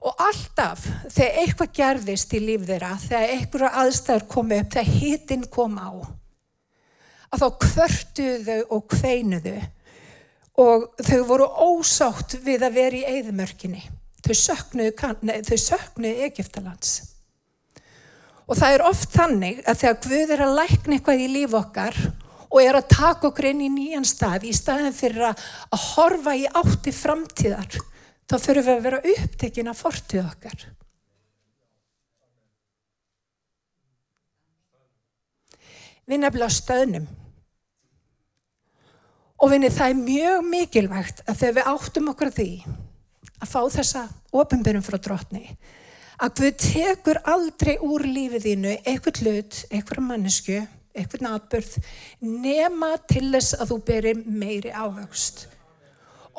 [0.00, 5.44] Og alltaf þegar eitthvað gerðist í líf þeirra, þegar einhverja aðstæður komu upp, þegar hitinn
[5.52, 5.90] kom á,
[7.30, 9.58] að þá kvörtuðu og kveinuðu
[10.60, 13.84] og þau voru ósátt við að vera í Eðimörkinni.
[14.20, 16.90] Þau söknuðu, Egiptalands.
[18.50, 21.96] Og það er oft þannig að þegar Guð er að lækna eitthvað í líf okkar
[22.50, 26.48] og er að taka okkur inn í nýjan stað í staðin fyrir að horfa í
[26.50, 27.78] átti framtíðar,
[28.30, 30.66] þá fyrir við að vera upptekinn að fortið okkar.
[36.10, 37.10] Við nefnilega stöðnum.
[39.40, 42.48] Og vinni það er mjög mikilvægt að þegar við áttum okkur því
[43.40, 44.02] að fá þessa
[44.36, 45.44] ofinbyrjum frá drotni,
[46.20, 50.58] að Guð tekur aldrei úr lífið þínu eitthvað hlut, eitthvað mannesku,
[50.92, 51.78] eitthvað natbörð,
[52.20, 55.46] nema til þess að þú berir meiri ávöxt.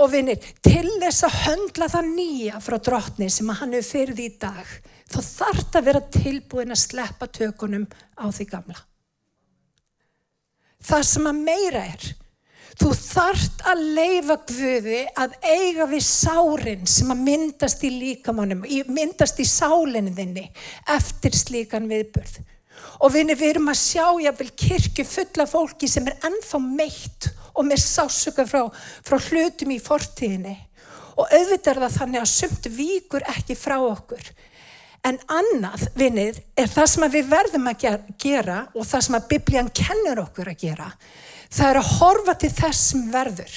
[0.01, 4.29] Og vinnir, til þess að höndla það nýja frá drotni sem hann hefur fyrir í
[4.41, 4.71] dag,
[5.11, 7.85] þá þarf það að vera tilbúin að sleppa tökunum
[8.17, 8.81] á því gamla.
[10.81, 12.07] Það sem að meira er,
[12.79, 19.41] Þú þarft að leifa Guði að eiga við sárin sem að myndast í líkamannum, myndast
[19.43, 20.45] í sálinni þinni
[20.95, 22.39] eftir slíkan viðbörð.
[23.01, 27.81] Og við erum að sjá jáfnvel kirkju fulla fólki sem er ennþá meitt og með
[27.83, 28.67] sásöka frá,
[29.03, 30.55] frá hlutum í fortíðinni.
[31.17, 34.31] Og auðvitað er það þannig að sumt víkur ekki frá okkur.
[35.05, 37.85] En annað, vinnið, er það sem við verðum að
[38.21, 40.91] gera og það sem að biblían kennur okkur að gera
[41.51, 43.55] það er að horfa til þess sem verður.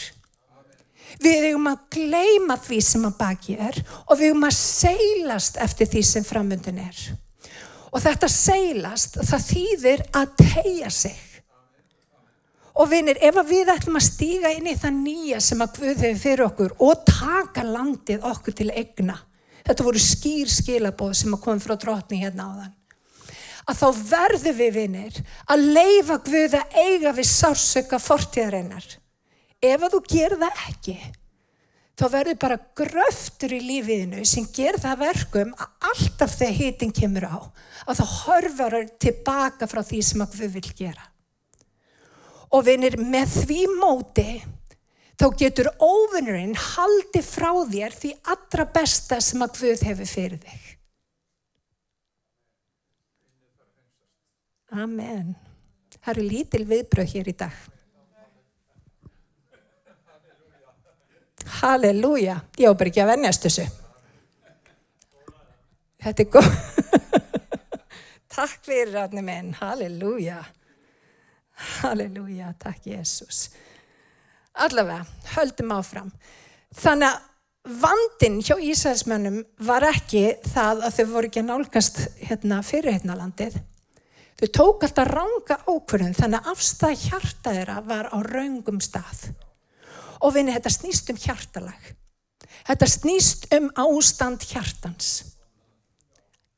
[1.22, 5.90] Við eigum að gleima því sem að baki er og við eigum að seilast eftir
[5.92, 7.04] því sem framöndin er.
[7.94, 11.20] Og þetta seilast, það þýðir að tegja sig.
[12.74, 16.22] Og vinir, ef við ætlum að stíga inn í það nýja sem að Guð hefur
[16.24, 19.20] fyrir okkur og taka landið okkur til egna,
[19.62, 22.74] þetta voru skýr skilabóð sem að koma frá drotni hérna á þann
[23.64, 28.87] að þá verður við vinnir að leifa Guð að eiga við sársöka fortíðarinnar.
[29.64, 30.96] Ef að þú gerir það ekki,
[31.94, 37.26] þá verður bara gröftur í lífiðinu sem ger það verkum að alltaf þegar hitin kemur
[37.30, 37.38] á,
[37.87, 41.07] að það horfar tilbaka frá því sem Guð vil gera.
[42.54, 44.28] Og vinnir með því móti,
[45.18, 50.70] þá getur óvinnurinn haldi frá þér því allra besta sem að Guð hefur fyrir þig.
[54.74, 55.37] Amen.
[56.00, 57.73] Það eru lítil viðbröð hér í dag.
[61.61, 62.40] Halleluja.
[62.59, 63.66] Ég á bara ekki að vennjast þessu.
[66.04, 66.48] Þetta er góð.
[68.35, 69.52] Takk fyrir rannu minn.
[69.61, 70.40] Halleluja.
[71.83, 72.54] Halleluja.
[72.61, 73.48] Takk Jésús.
[74.54, 75.04] Allavega,
[75.35, 76.11] höldum áfram.
[76.78, 82.59] Þannig að vandin hjá Ísælsmönnum var ekki það að þau voru ekki að nálgast hérna,
[82.66, 83.57] fyrir hérna landið
[84.35, 89.28] Þau tók alltaf ranga ákvörðun þannig að afstæð hjarta þeirra var á raungum stað.
[90.24, 91.92] Og vinni, þetta snýst um hjartalag.
[92.64, 95.10] Þetta snýst um ástand hjartans.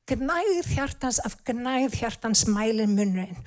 [0.06, 3.40] Gnæð hjartans af gnæð hjartans mælin munurinn.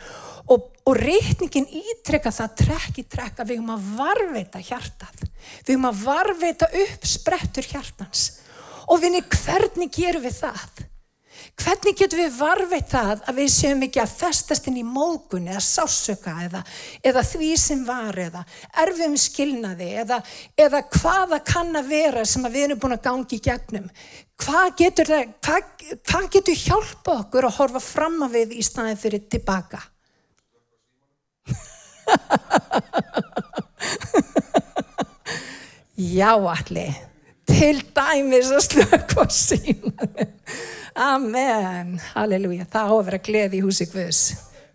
[0.52, 5.24] Og, og reikningin ítrekka það trekk í trekk að við höfum að varveita hjartað.
[5.64, 8.26] Við höfum að varveita upp sprettur hjartans.
[8.92, 10.84] Og vinni, hvernig gerum við það?
[11.60, 15.60] Hvernig getum við varveit það að við séum ekki að festast inn í mógun eða
[15.66, 16.62] sásöka eða,
[17.04, 18.42] eða því sem var eða
[18.84, 20.18] erfum skilnaði eða,
[20.56, 23.88] eða hvaða kann að vera sem að við erum búin að gangi í gegnum.
[24.40, 25.08] Hvað getur,
[25.44, 25.62] hvað,
[26.08, 29.80] hvað getur hjálpa okkur að horfa fram að við í staðin fyrir tilbaka?
[36.00, 36.96] Já allir,
[37.50, 39.92] til dæmis að slöka sína.
[41.00, 44.18] Amen, halleluja, það á að vera gleði í húsi Guðs.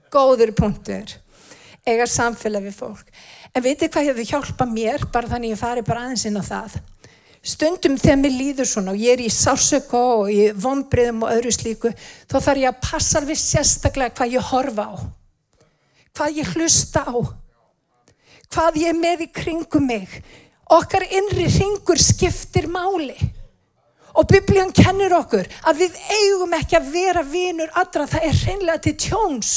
[0.08, 1.10] Góður punktur,
[1.84, 3.10] eiga samfélag við fólk.
[3.52, 6.78] En veitir hvað hefur hjálpað mér, bara þannig ég fari bara aðeins inn á það.
[7.44, 11.52] Stundum þegar mér líður svona og ég er í sársöku og í vonbriðum og öðru
[11.52, 14.92] slíku, þá þarf ég að passa alveg sérstaklega hvað ég horfa á,
[16.16, 17.16] hvað ég hlusta á,
[18.48, 20.20] hvað ég er með í kringum mig.
[20.72, 23.12] Okkar innri ringur skiptir máli.
[24.14, 28.82] Og biblían kennir okkur að við eigum ekki að vera vinur allra, það er hreinlega
[28.84, 29.54] til tjóns.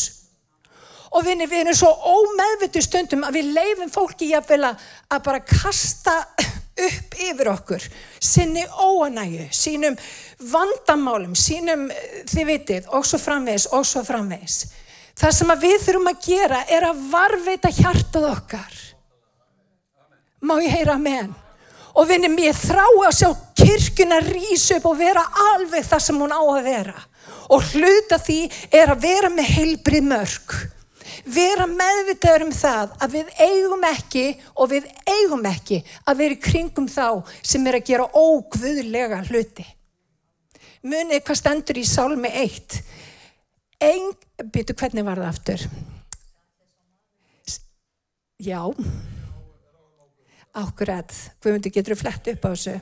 [1.13, 6.17] Og við erum svo ómeðvitu stundum að við leifum fólki jafnvel að bara kasta
[6.87, 7.85] upp yfir okkur,
[8.19, 9.95] sinni óanægu, sínum
[10.51, 11.87] vandamálum, sínum,
[12.29, 14.59] þið vitið, og svo framvegis, og svo framvegis.
[15.17, 18.77] Það sem að við þurfum að gera er að varveita hjartað okkar.
[20.45, 21.35] Má ég heyra með hann?
[21.97, 26.35] Og vinnum ég þrá að sjá kirkuna rýsa upp og vera alveg það sem hún
[26.35, 26.97] á að vera.
[27.53, 30.57] Og hluta því er að vera með heilbrið mörg
[31.27, 36.43] vera meðvitaður um það að við eigum ekki og við eigum ekki að vera í
[36.43, 37.07] kringum þá
[37.41, 39.65] sem er að gera ógvöðlega hluti.
[40.87, 42.79] Munið hvað stendur í sálmi 1.
[43.83, 44.11] Einn,
[44.53, 45.67] býtu hvernig var það aftur?
[48.37, 48.61] Já,
[50.57, 52.77] ákveðat, Guðmundi getur flett upp á þessu.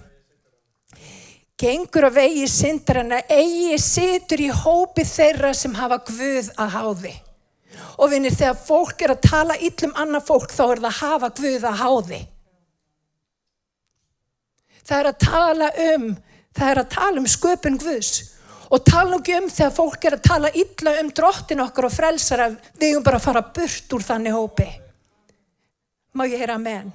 [1.55, 7.13] Gengur á vegi syndarana, eigi situr í hópi þeirra sem hafa Guð að háði.
[7.99, 11.29] Og vinir, þegar fólk er að tala yllum annað fólk, þá er það að hafa
[11.39, 12.21] Guð að háði.
[14.85, 16.09] Það er að tala um,
[16.55, 18.11] það er að tala um sköpun Guðs.
[18.73, 22.49] Og tala ekki um þegar fólk er að tala illa um drottin okkar og frelsara,
[22.75, 24.67] við erum bara að fara burt úr þannig hópi.
[26.15, 26.91] Má ég heyra henn?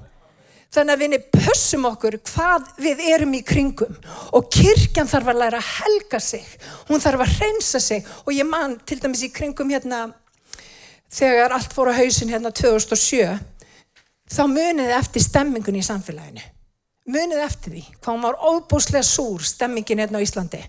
[0.70, 3.96] Þannig að við pössum okkur hvað við erum í kringum.
[4.38, 6.44] Og kirkjan þarf að læra að helga sig,
[6.86, 8.06] hún þarf að reynsa sig.
[8.26, 10.04] Og ég man til dæmis í kringum hérna
[11.10, 13.34] þegar allt fór á hausin hérna 2007
[14.30, 16.44] þá muniði eftir stemmingun í samfélaginu.
[17.10, 17.82] Muniði eftir því?
[17.98, 20.62] Hvað hún var óbúslega súr stemmingin hérna á Íslandi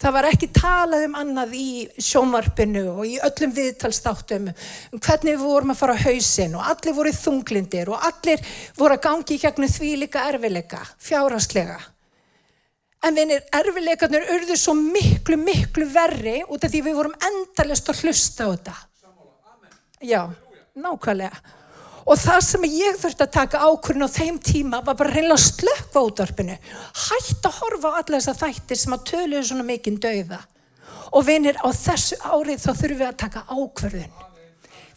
[0.00, 5.44] það var ekki talað um annað í sjónvarpinu og í öllum viðtalstáttum um hvernig við
[5.44, 8.44] vorum að fara á hausin og allir voru þunglindir og allir
[8.78, 11.80] voru að gangi í gegnum því líka erfileika fjárhanslega
[13.06, 18.04] en vinir erfileikarnir urðu svo miklu miklu verri út af því við vorum endalist að
[18.04, 18.76] hlusta á þetta.
[20.00, 20.22] Já,
[20.76, 21.40] nákvæmlega.
[22.08, 25.92] Og það sem ég þurfti að taka ákvörðin á þeim tíma var bara reynilega slökk
[25.96, 26.56] á útvarpinu.
[27.06, 30.40] Hætt að horfa á alla þessa þættir sem að töluðu svona mikinn dauða.
[31.10, 34.18] Og vinir, á þessu árið þá þurfum við að taka ákvörðin.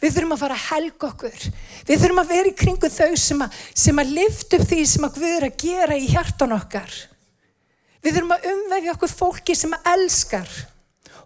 [0.02, 1.46] Við þurfum að fara að helga okkur.
[1.88, 5.06] Við þurfum að vera í kringu þau sem að, sem að lift upp því sem
[5.06, 7.00] að Guður að gera í hjartan okkar.
[8.04, 10.52] Við þurfum að umvefja okkur fólki sem að elskar.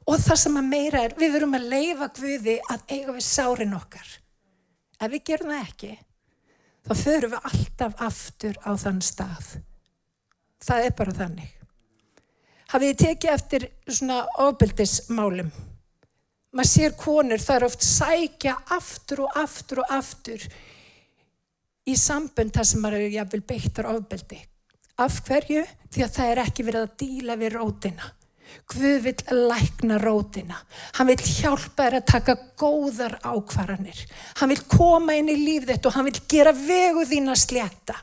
[0.09, 3.77] Og það sem að meira er, við verum að leifa Guði að eiga við sárin
[3.77, 4.09] okkar.
[4.99, 5.93] Ef við gerum það ekki,
[6.87, 9.53] þá förum við alltaf aftur á þann stað.
[10.67, 11.53] Það er bara þannig.
[12.69, 15.53] Hafið þið tekið eftir svona ofbeldismálum?
[16.53, 20.45] Maður sér konur, það er oft sækja aftur og aftur og aftur
[21.89, 24.41] í sambund þar sem maður er jáfnvel beittar ofbeldi.
[24.99, 25.63] Af hverju?
[25.89, 28.09] Því að það er ekki verið að díla við rótina.
[28.69, 30.59] Guð vil lækna rótina.
[30.99, 34.01] Hann vil hjálpa þér að taka góðar ákvarðanir.
[34.41, 37.97] Hann vil koma inn í líf þetta og hann vil gera vegu þín að slétta.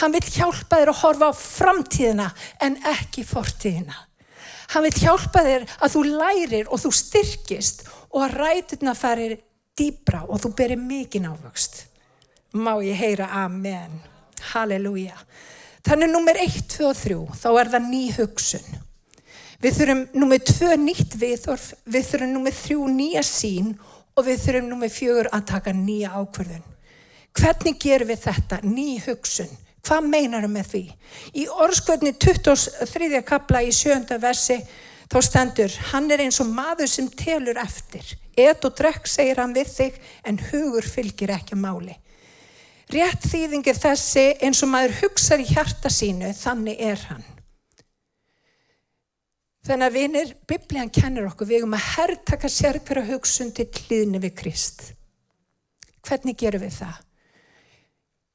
[0.00, 2.30] Hann vil hjálpa þér að horfa á framtíðina
[2.66, 3.96] en ekki fortíðina.
[4.74, 9.38] Hann vil hjálpa þér að þú lærir og þú styrkist og að ræturna farir
[9.78, 11.86] dýbra og þú berir mikið návöxt.
[12.54, 14.00] Má ég heyra amen.
[14.52, 15.16] Halleluja.
[15.86, 18.80] Þannig nummer 1, 2 og 3, þá er það ný hugsun.
[19.60, 23.74] Við þurfum nummið tvö nýtt viðhorf, við þurfum nummið þrjú nýja sín
[24.16, 26.62] og við þurfum nummið fjögur að taka nýja ákverðun.
[27.36, 28.60] Hvernig gerum við þetta?
[28.64, 29.50] Ný hugsun.
[29.84, 30.82] Hvað meinarum með því?
[31.40, 33.20] Í orðskvöldni 23.
[33.26, 34.58] kapla í sjönda versi
[35.10, 38.04] þá stendur, hann er eins og maður sem telur eftir.
[38.36, 41.96] Et og drekk segir hann við þig en hugur fylgir ekki máli.
[42.90, 47.28] Rétt þýðingir þessi eins og maður hugsaður í hjarta sínu, þannig er hann.
[49.66, 54.22] Þannig að vinir, biblían kennir okkur, við erum að herrtaka sér hverja hugsun til hlýðni
[54.22, 54.86] við Krist.
[56.08, 57.00] Hvernig gerum við það?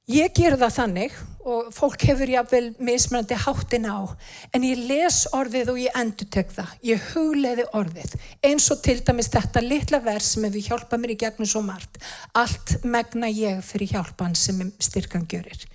[0.05, 1.13] Ég ger það þannig
[1.49, 4.05] og fólk hefur jáfnvel mismunandi háttin á,
[4.53, 6.75] en ég les orðið og ég endur tek það.
[6.85, 8.13] Ég hugleiði orðið,
[8.45, 11.97] eins og til dæmis þetta litla vers sem hefur hjálpað mér í gegnum svo margt.
[12.38, 15.65] Allt megna ég fyrir hjálpan sem styrkan görir.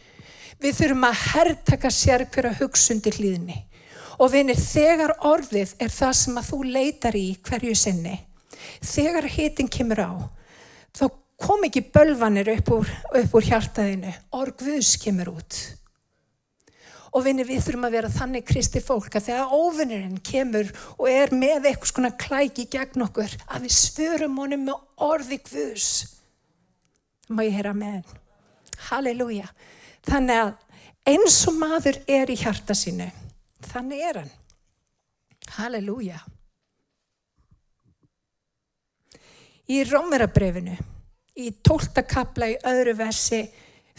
[0.62, 3.58] Við þurfum að herrtaka sér hverja hugsun til hlýðni.
[4.20, 8.18] Og vinir, þegar orðið er það sem að þú leitar í hverju sinni,
[8.84, 10.12] þegar hitin kemur á,
[10.92, 11.04] þá
[11.40, 12.90] kom ekki bölvanir upp úr,
[13.22, 15.60] upp úr hjartaðinu, orðguðs kemur út.
[17.10, 21.32] Og vinir, við þurfum að vera þannig kristi fólk að þegar óvinnurinn kemur og er
[21.34, 25.88] með eitthvað svona klæki gegn okkur, að við svörum honum með orði guðs.
[27.30, 28.20] Má ég heyra með henn?
[28.90, 29.48] Halleluja.
[30.06, 30.52] Þannig að
[31.10, 33.08] eins og maður er í hjarta sínu,
[33.68, 34.30] Þannig er hann.
[35.56, 36.20] Halleluja.
[39.70, 40.76] Í Rómerabrefinu,
[41.38, 43.44] í tólta kapla í öðru versi,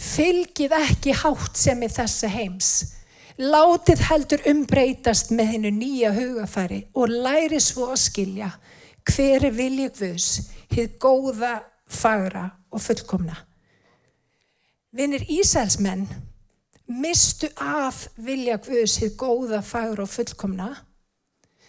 [0.01, 2.69] Fylgið ekki hátt sem er þessa heims.
[3.41, 8.49] Látið heldur umbreytast með hennu nýja hugafæri og læri svo að skilja
[9.07, 10.27] hver er viljið Guðs,
[10.73, 11.53] hið góða,
[11.89, 13.37] fagra og fullkomna.
[14.93, 16.07] Vinnir Ísælsmenn
[16.91, 20.71] mistu af vilja Guðs, hið góða, fagra og fullkomna.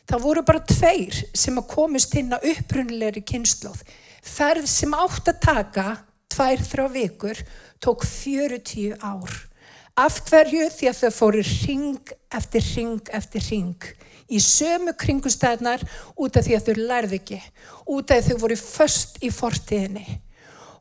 [0.09, 3.85] Það voru bara tveir sem að komist inn á upprunnilegri kynnslóð.
[4.23, 5.87] Ferð sem átt að taka
[6.33, 7.43] tvær þrjá vikur
[7.83, 9.33] tók 40 ár.
[9.99, 13.89] Af hverju því að þau fóru ring eftir ring eftir ring
[14.33, 15.83] í sömu kringustæðnar
[16.17, 17.41] út af því að þau lærði ekki,
[17.93, 20.07] út af því að þau voru först í fortíðinni.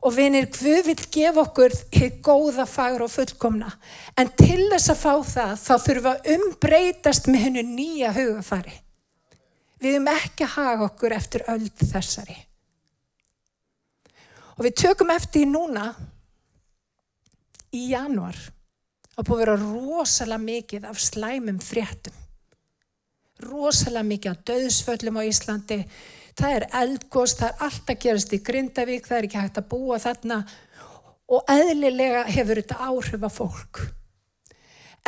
[0.02, 3.68] Og vinir, Guð vil gefa okkur hér góða fagur og fullkomna,
[4.18, 8.74] en til þess að fá það þá þurfum við að umbreytast með hennu nýja hugafari.
[9.82, 12.36] Við erum ekki að haga okkur eftir öll þessari.
[14.58, 15.88] Og við tökum eftir í núna
[17.72, 18.36] í januar
[19.16, 22.18] að búið að vera rosalega mikið af slæmum fréttum.
[23.42, 25.78] Rosalega mikið af döðsföllum á Íslandi.
[26.38, 29.68] Það er eldgóðs, það er allt að gerast í Grindavík, það er ekki hægt að
[29.72, 30.38] búa þarna
[31.32, 33.82] og eðlilega hefur þetta áhrif af fólk.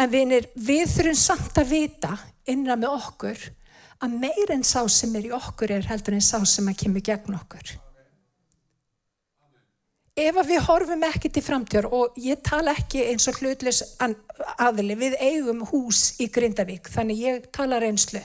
[0.01, 2.17] En vinir, við þurfum samt að vita
[2.51, 3.47] innra með okkur
[4.05, 7.05] að meir en sá sem er í okkur er heldur en sá sem að kemur
[7.05, 7.77] gegn okkur
[10.15, 15.17] ef við horfum ekki til framtjör og ég tala ekki eins og hlutlis aðli, við
[15.19, 18.23] eigum hús í Grindavík, þannig ég tala reynslu.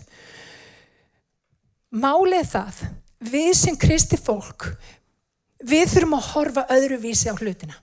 [1.89, 2.79] Málið það,
[3.31, 4.67] við sem kristi fólk,
[5.65, 7.79] við þurfum að horfa öðruvísi á hlutina.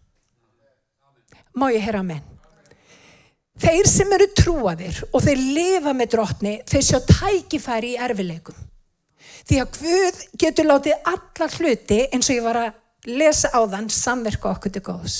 [1.56, 2.22] Má ég heyra menn?
[3.56, 8.58] Þeir sem eru trúaðir og þeir lifa með drotni, þeir sjá tækifæri í erfileikum.
[9.48, 13.88] Því að Guð getur látið alla hluti eins og ég var að lesa á þann
[13.90, 15.18] samverka okkur til góðs.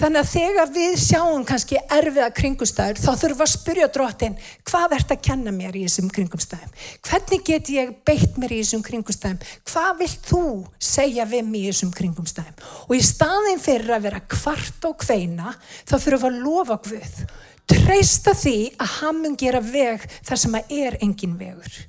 [0.00, 4.36] Þannig að þegar við sjáum kannski erfiða kringumstæður þá þurfum við að spyrja drottin
[4.70, 6.70] hvað ert að kenna mér í þessum kringumstæðum?
[7.04, 9.44] Hvernig get ég beitt mér í þessum kringumstæðum?
[9.68, 10.40] Hvað vilt þú
[10.80, 12.64] segja við mér í þessum kringumstæðum?
[12.88, 17.22] Og í staðin fyrir að vera kvart og kveina þá þurfum við að lofa Guð.
[17.68, 21.80] Treysta því að hann mun gera veg þar sem að er engin vegur.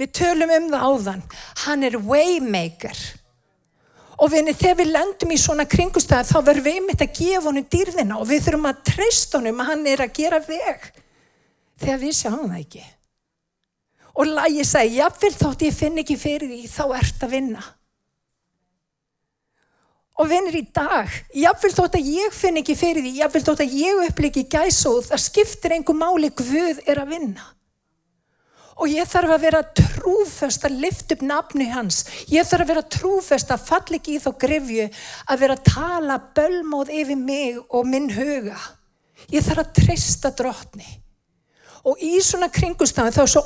[0.00, 1.24] Við tölum um það áðan.
[1.66, 3.08] Hann er waymaker.
[4.18, 7.66] Og vinni, þegar við lendum í svona kringustæð þá verðum við einmitt að gefa honum
[7.70, 10.86] dýrðina og við þurfum að treysta honum að hann er að gera veg.
[11.78, 12.86] Þegar við sjáum það ekki.
[14.18, 17.66] Og lagi segi, jáfnvel þótt ég finn ekki fyrir því, þá ert að vinna.
[20.18, 23.76] Og vinnir í dag, jáfnvel þótt að ég finn ekki fyrir því, jáfnvel þótt að
[23.78, 27.46] ég uppliki gæsóð, það skiptir einhver máli Guð er að vinna
[28.78, 32.04] og ég þarf að vera trúfest að lift upp nafnu hans.
[32.30, 34.86] Ég þarf að vera trúfest að fall ekki í þá grifju
[35.26, 38.58] að vera að tala bölmóð yfir mig og minn huga.
[39.34, 40.86] Ég þarf að treysta drotni.
[41.90, 43.42] Og í svona kringustafn þá er svo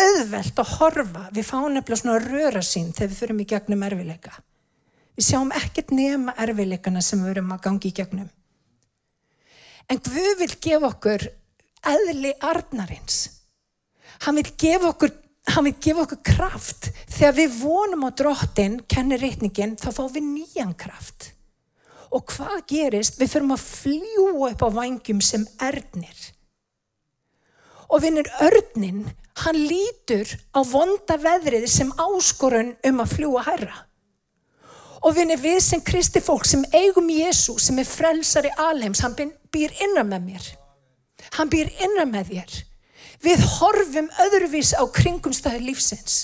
[0.00, 1.24] auðvelt að horfa.
[1.34, 4.36] Við fáum nefnilega svona röra sín þegar við fyrum í gegnum erfileika.
[5.18, 8.30] Við sjáum ekkert nema erfileikana sem við verum að gangi í gegnum.
[9.90, 11.26] En Guð vil gefa okkur
[11.90, 13.39] eðli arnarins
[14.24, 15.12] hann vil gefa okkur,
[15.64, 16.90] vil gefa okkur kraft.
[17.10, 21.32] Þegar við vonum á drottin, kennir reytningin, þá fáum við nýjan kraft.
[22.10, 23.20] Og hvað gerist?
[23.20, 26.30] Við förum að fljúa upp á vangjum sem erðnir.
[27.90, 29.04] Og vinnur örnin,
[29.42, 33.86] hann lítur á vonda veðrið sem áskorun um að fljúa herra.
[35.00, 39.16] Og vinnur við sem kristi fólk sem eigum Jésu sem er frelsar í alheims, hann
[39.16, 40.50] býr innan með mér.
[41.38, 42.58] Hann býr innan með þér.
[43.20, 46.20] Við horfum öðruvís á kringumstæði lífsins.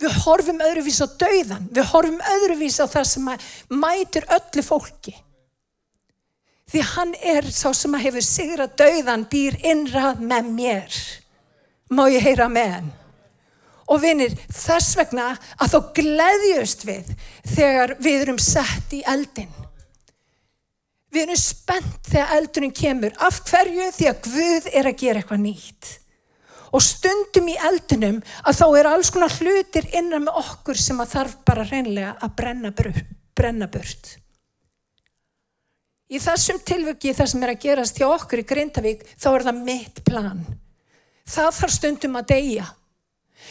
[0.00, 1.68] Við horfum öðruvís á dauðan.
[1.70, 3.28] Við horfum öðruvís á það sem
[3.70, 5.14] mætir öllu fólki.
[6.72, 11.00] Því hann er sá sem að hefur sigra dauðan býr innrað með mér.
[11.92, 12.92] Má ég heyra með hann?
[13.92, 17.10] Og vinir, þess vegna að þá gleðjust við
[17.52, 19.50] þegar við erum sett í eldin.
[21.12, 23.16] Við erum spennt þegar eldurinn kemur.
[23.20, 23.90] Af hverju?
[23.92, 25.90] Því að Guð er að gera eitthvað nýtt.
[26.72, 31.10] Og stundum í eldunum að þá er alls konar hlutir innan með okkur sem að
[31.12, 32.70] þarf bara reynlega að brenna,
[33.36, 34.14] brenna burt.
[36.12, 39.60] Í þessum tilvöki það sem er að gerast hjá okkur í Grindavík þá er það
[39.68, 40.40] mitt plan.
[41.28, 42.66] Það þarf stundum að deyja.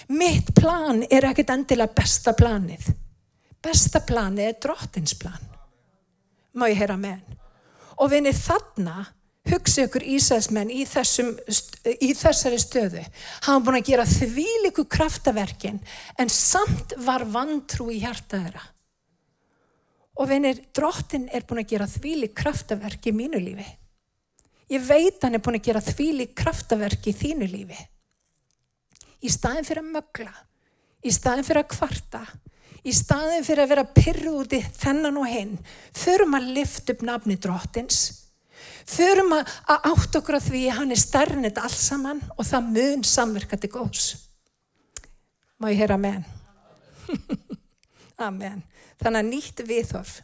[0.09, 2.89] Mitt plan er ekkit endilega besta planið.
[3.61, 5.45] Besta planið er drottins plan.
[6.57, 7.40] Má ég heyra með henn?
[8.01, 9.05] Og vinni þarna
[9.51, 13.01] hugsa ykkur Ísæðsmenn í, í þessari stöðu.
[13.45, 15.79] Var búin að gera þvíliku kraftaverkin
[16.21, 18.63] en samt var vantrú í hjarta þeirra.
[20.21, 23.65] Og vinir, drottin er búin að gera þvíli kraftaverk í mínu lífi.
[24.71, 27.79] Ég veit hann er búin að gera þvíli kraftaverk í þínu lífi.
[29.21, 30.31] Í staðin fyrir að mögla,
[31.05, 32.21] í staðin fyrir að kvarta,
[32.81, 35.53] í staðin fyrir að vera pyrru úti þennan og hinn,
[35.93, 37.99] förum að lifta upp nafni drottins,
[38.89, 44.09] förum að, átt okkur að því hann er stærnit allsamann og það mun samverkandi góðs.
[45.61, 46.25] Má ég heyra amen?
[48.27, 48.63] amen.
[49.01, 50.19] Þannig að nýtt viðhorf.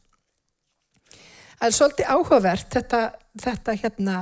[1.58, 3.00] Það er svolítið áhugavert þetta,
[3.42, 4.18] þetta hérna,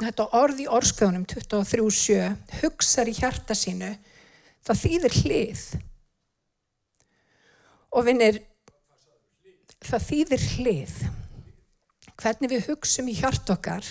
[0.00, 3.94] þetta orð í orskvjónum 23.7 hugsar í hjarta sínu,
[4.64, 5.64] það þýðir hlið.
[7.94, 8.40] Og vinnir,
[9.84, 10.94] það þýðir hlið.
[12.14, 13.86] Hvernig við hugsum í hjart okkar,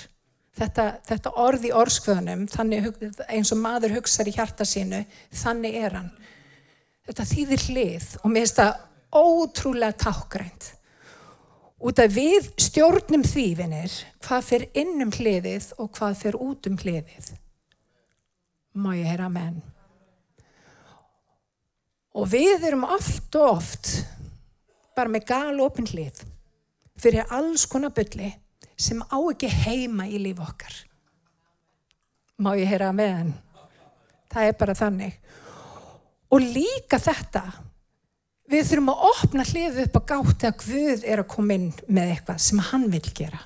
[0.57, 2.45] þetta, þetta orð í orskvjónum,
[3.27, 5.03] eins og maður hugsar í hjarta sínu,
[5.43, 6.13] þannig er hann.
[7.03, 8.73] Þetta þýðir hlið og mér finnst það
[9.13, 10.69] ótrúlega tákgrænt.
[11.83, 16.77] Út af við stjórnum því, vinnir, hvað fyrir innum hliðið og hvað fyrir út um
[16.79, 17.33] hliðið.
[18.79, 19.59] Má ég heyra menn.
[22.14, 23.89] Og við erum oft og oft
[24.93, 26.22] bara með galopin hlið
[27.01, 28.30] fyrir alls konar bylli
[28.78, 30.76] sem á ekki heima í líf okkar.
[32.38, 33.34] Má ég heyra menn.
[34.34, 35.18] Það er bara þannig.
[36.34, 37.43] Og líka þetta,
[38.49, 42.16] við þurfum að opna hliðu upp á gátt að Guð er að koma inn með
[42.16, 43.41] eitthvað sem hann vil gera.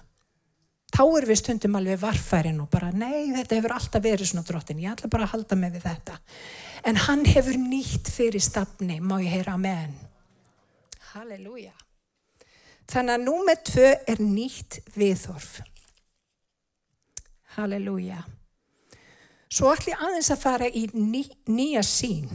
[0.95, 4.79] Þá er við stundum alveg varfærin og bara nei þetta hefur alltaf verið svona drottin,
[4.81, 6.19] ég ætla bara að halda með við þetta.
[6.87, 9.97] En hann hefur nýtt fyrir stafni, má ég heyra henn.
[11.11, 11.73] Halleluja.
[12.87, 15.57] Þannig að númið tvö er nýtt viðhorf.
[17.57, 18.21] Halleluja.
[19.51, 22.31] Svo ætlum ég aðeins að fara í ný, nýja sín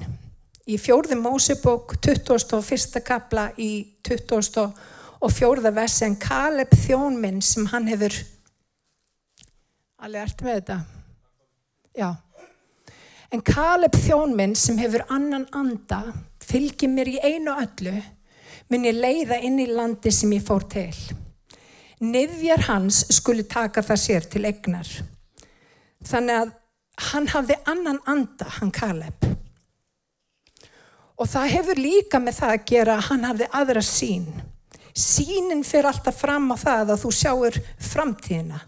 [0.68, 3.00] í fjórðum Mósebók 21.
[3.05, 5.72] kapla í 24.
[5.74, 8.14] versi en Kaleb þjónminn sem hann hefur
[10.03, 10.78] alveg ert með þetta?
[11.96, 12.09] Já.
[13.32, 16.03] En Kaleb þjónminn sem hefur annan anda
[16.42, 17.94] fylgir mér í einu öllu
[18.72, 20.94] mun ég leiða inn í landi sem ég fór til.
[22.03, 24.88] Niðjar hans skuli taka það sér til egnar
[26.03, 26.50] þannig að
[27.12, 29.28] hann hafði annan anda hann Kaleb.
[31.20, 34.26] Og það hefur líka með það að gera að hann hafði aðra sín.
[34.92, 37.59] Sínin fyrir alltaf fram á það að þú sjáur
[37.92, 38.59] framtíðina.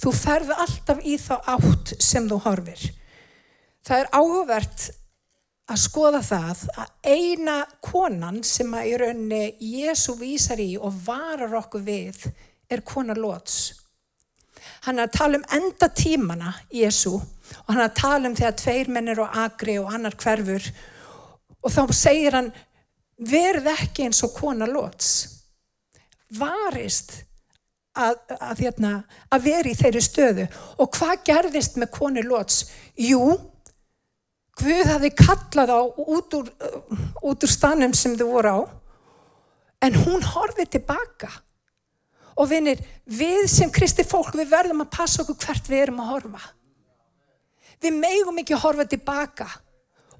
[0.00, 2.82] Þú ferði alltaf í þá átt sem þú horfir.
[3.84, 4.86] Það er áhugavert
[5.70, 11.54] að skoða það að eina konan sem að í rauninni Jésu vísar í og varar
[11.60, 12.26] okkur við
[12.68, 13.80] er kona Lóts.
[14.84, 18.58] Hann er að tala um enda tímana Jésu og hann er að tala um þegar
[18.60, 20.68] tveir mennir og agri og annar hverfur
[21.64, 22.50] Og þá segir hann,
[23.16, 25.12] verð ekki eins og kona lóts.
[26.36, 27.22] Varist
[27.94, 28.92] að, að, hérna,
[29.32, 30.46] að vera í þeirri stöðu.
[30.82, 32.64] Og hvað gerðist með koni lóts?
[32.98, 33.36] Jú,
[34.54, 36.50] Guð hafi kallað á út úr,
[37.26, 38.60] út úr stanum sem þau voru á.
[39.82, 41.30] En hún horfið tilbaka.
[42.38, 46.10] Og vinir, við sem kristi fólk, við verðum að passa okkur hvert við erum að
[46.12, 46.44] horfa.
[47.82, 49.48] Við megum ekki að horfa tilbaka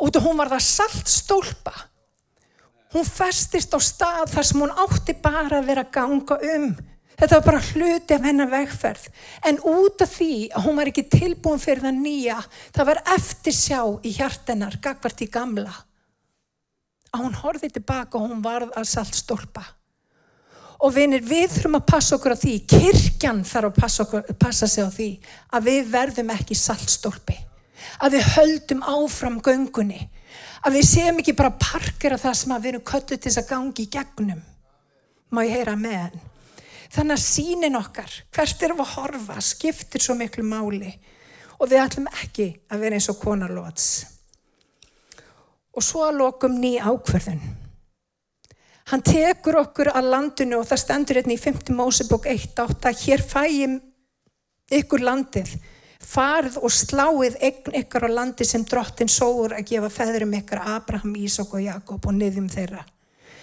[0.02, 1.74] út og hún var það salt stólpa
[2.94, 6.66] hún festist á stað þar sem hún átti bara að vera að ganga um
[7.18, 9.06] þetta var bara hluti af hennar vegferð.
[9.46, 12.40] En út af því að hún var ekki tilbúin fyrir það nýja
[12.74, 15.74] það var eftir sjá í hjartennar gagvart í gamla
[17.14, 19.62] að hún horfið tilbaka og hún varð að salt stólpa
[20.84, 24.68] og vinir við þurfum að passa okkur á því kirkjan þarf að passa, okkur, passa
[24.68, 25.10] sig á því
[25.54, 27.36] að við verðum ekki salt stólpi
[28.02, 30.02] að við höldum áfram göngunni
[30.66, 33.84] að við séum ekki bara parkera það sem við erum kölluð til þess að gangi
[33.84, 34.40] í gegnum.
[35.30, 36.22] Má ég heyra með henn
[36.94, 40.92] þannig að sínin okkar hvert erum við að horfa skiptir svo miklu máli
[41.58, 43.90] og við ætlum ekki að vera eins og konarlóts
[45.74, 47.42] og svo að lokum ný ákverðun
[48.92, 51.72] hann tekur okkur að landinu og það stendur hérna í 5.
[51.74, 53.78] Mósebók 1.8 að hér fæjum
[54.78, 55.54] ykkur landið
[56.04, 61.14] farð og sláið eign ykkar á landi sem drottin sóur að gefa feðurum ykkar Abraham,
[61.16, 62.84] Ísak og Jakob og niðjum þeirra.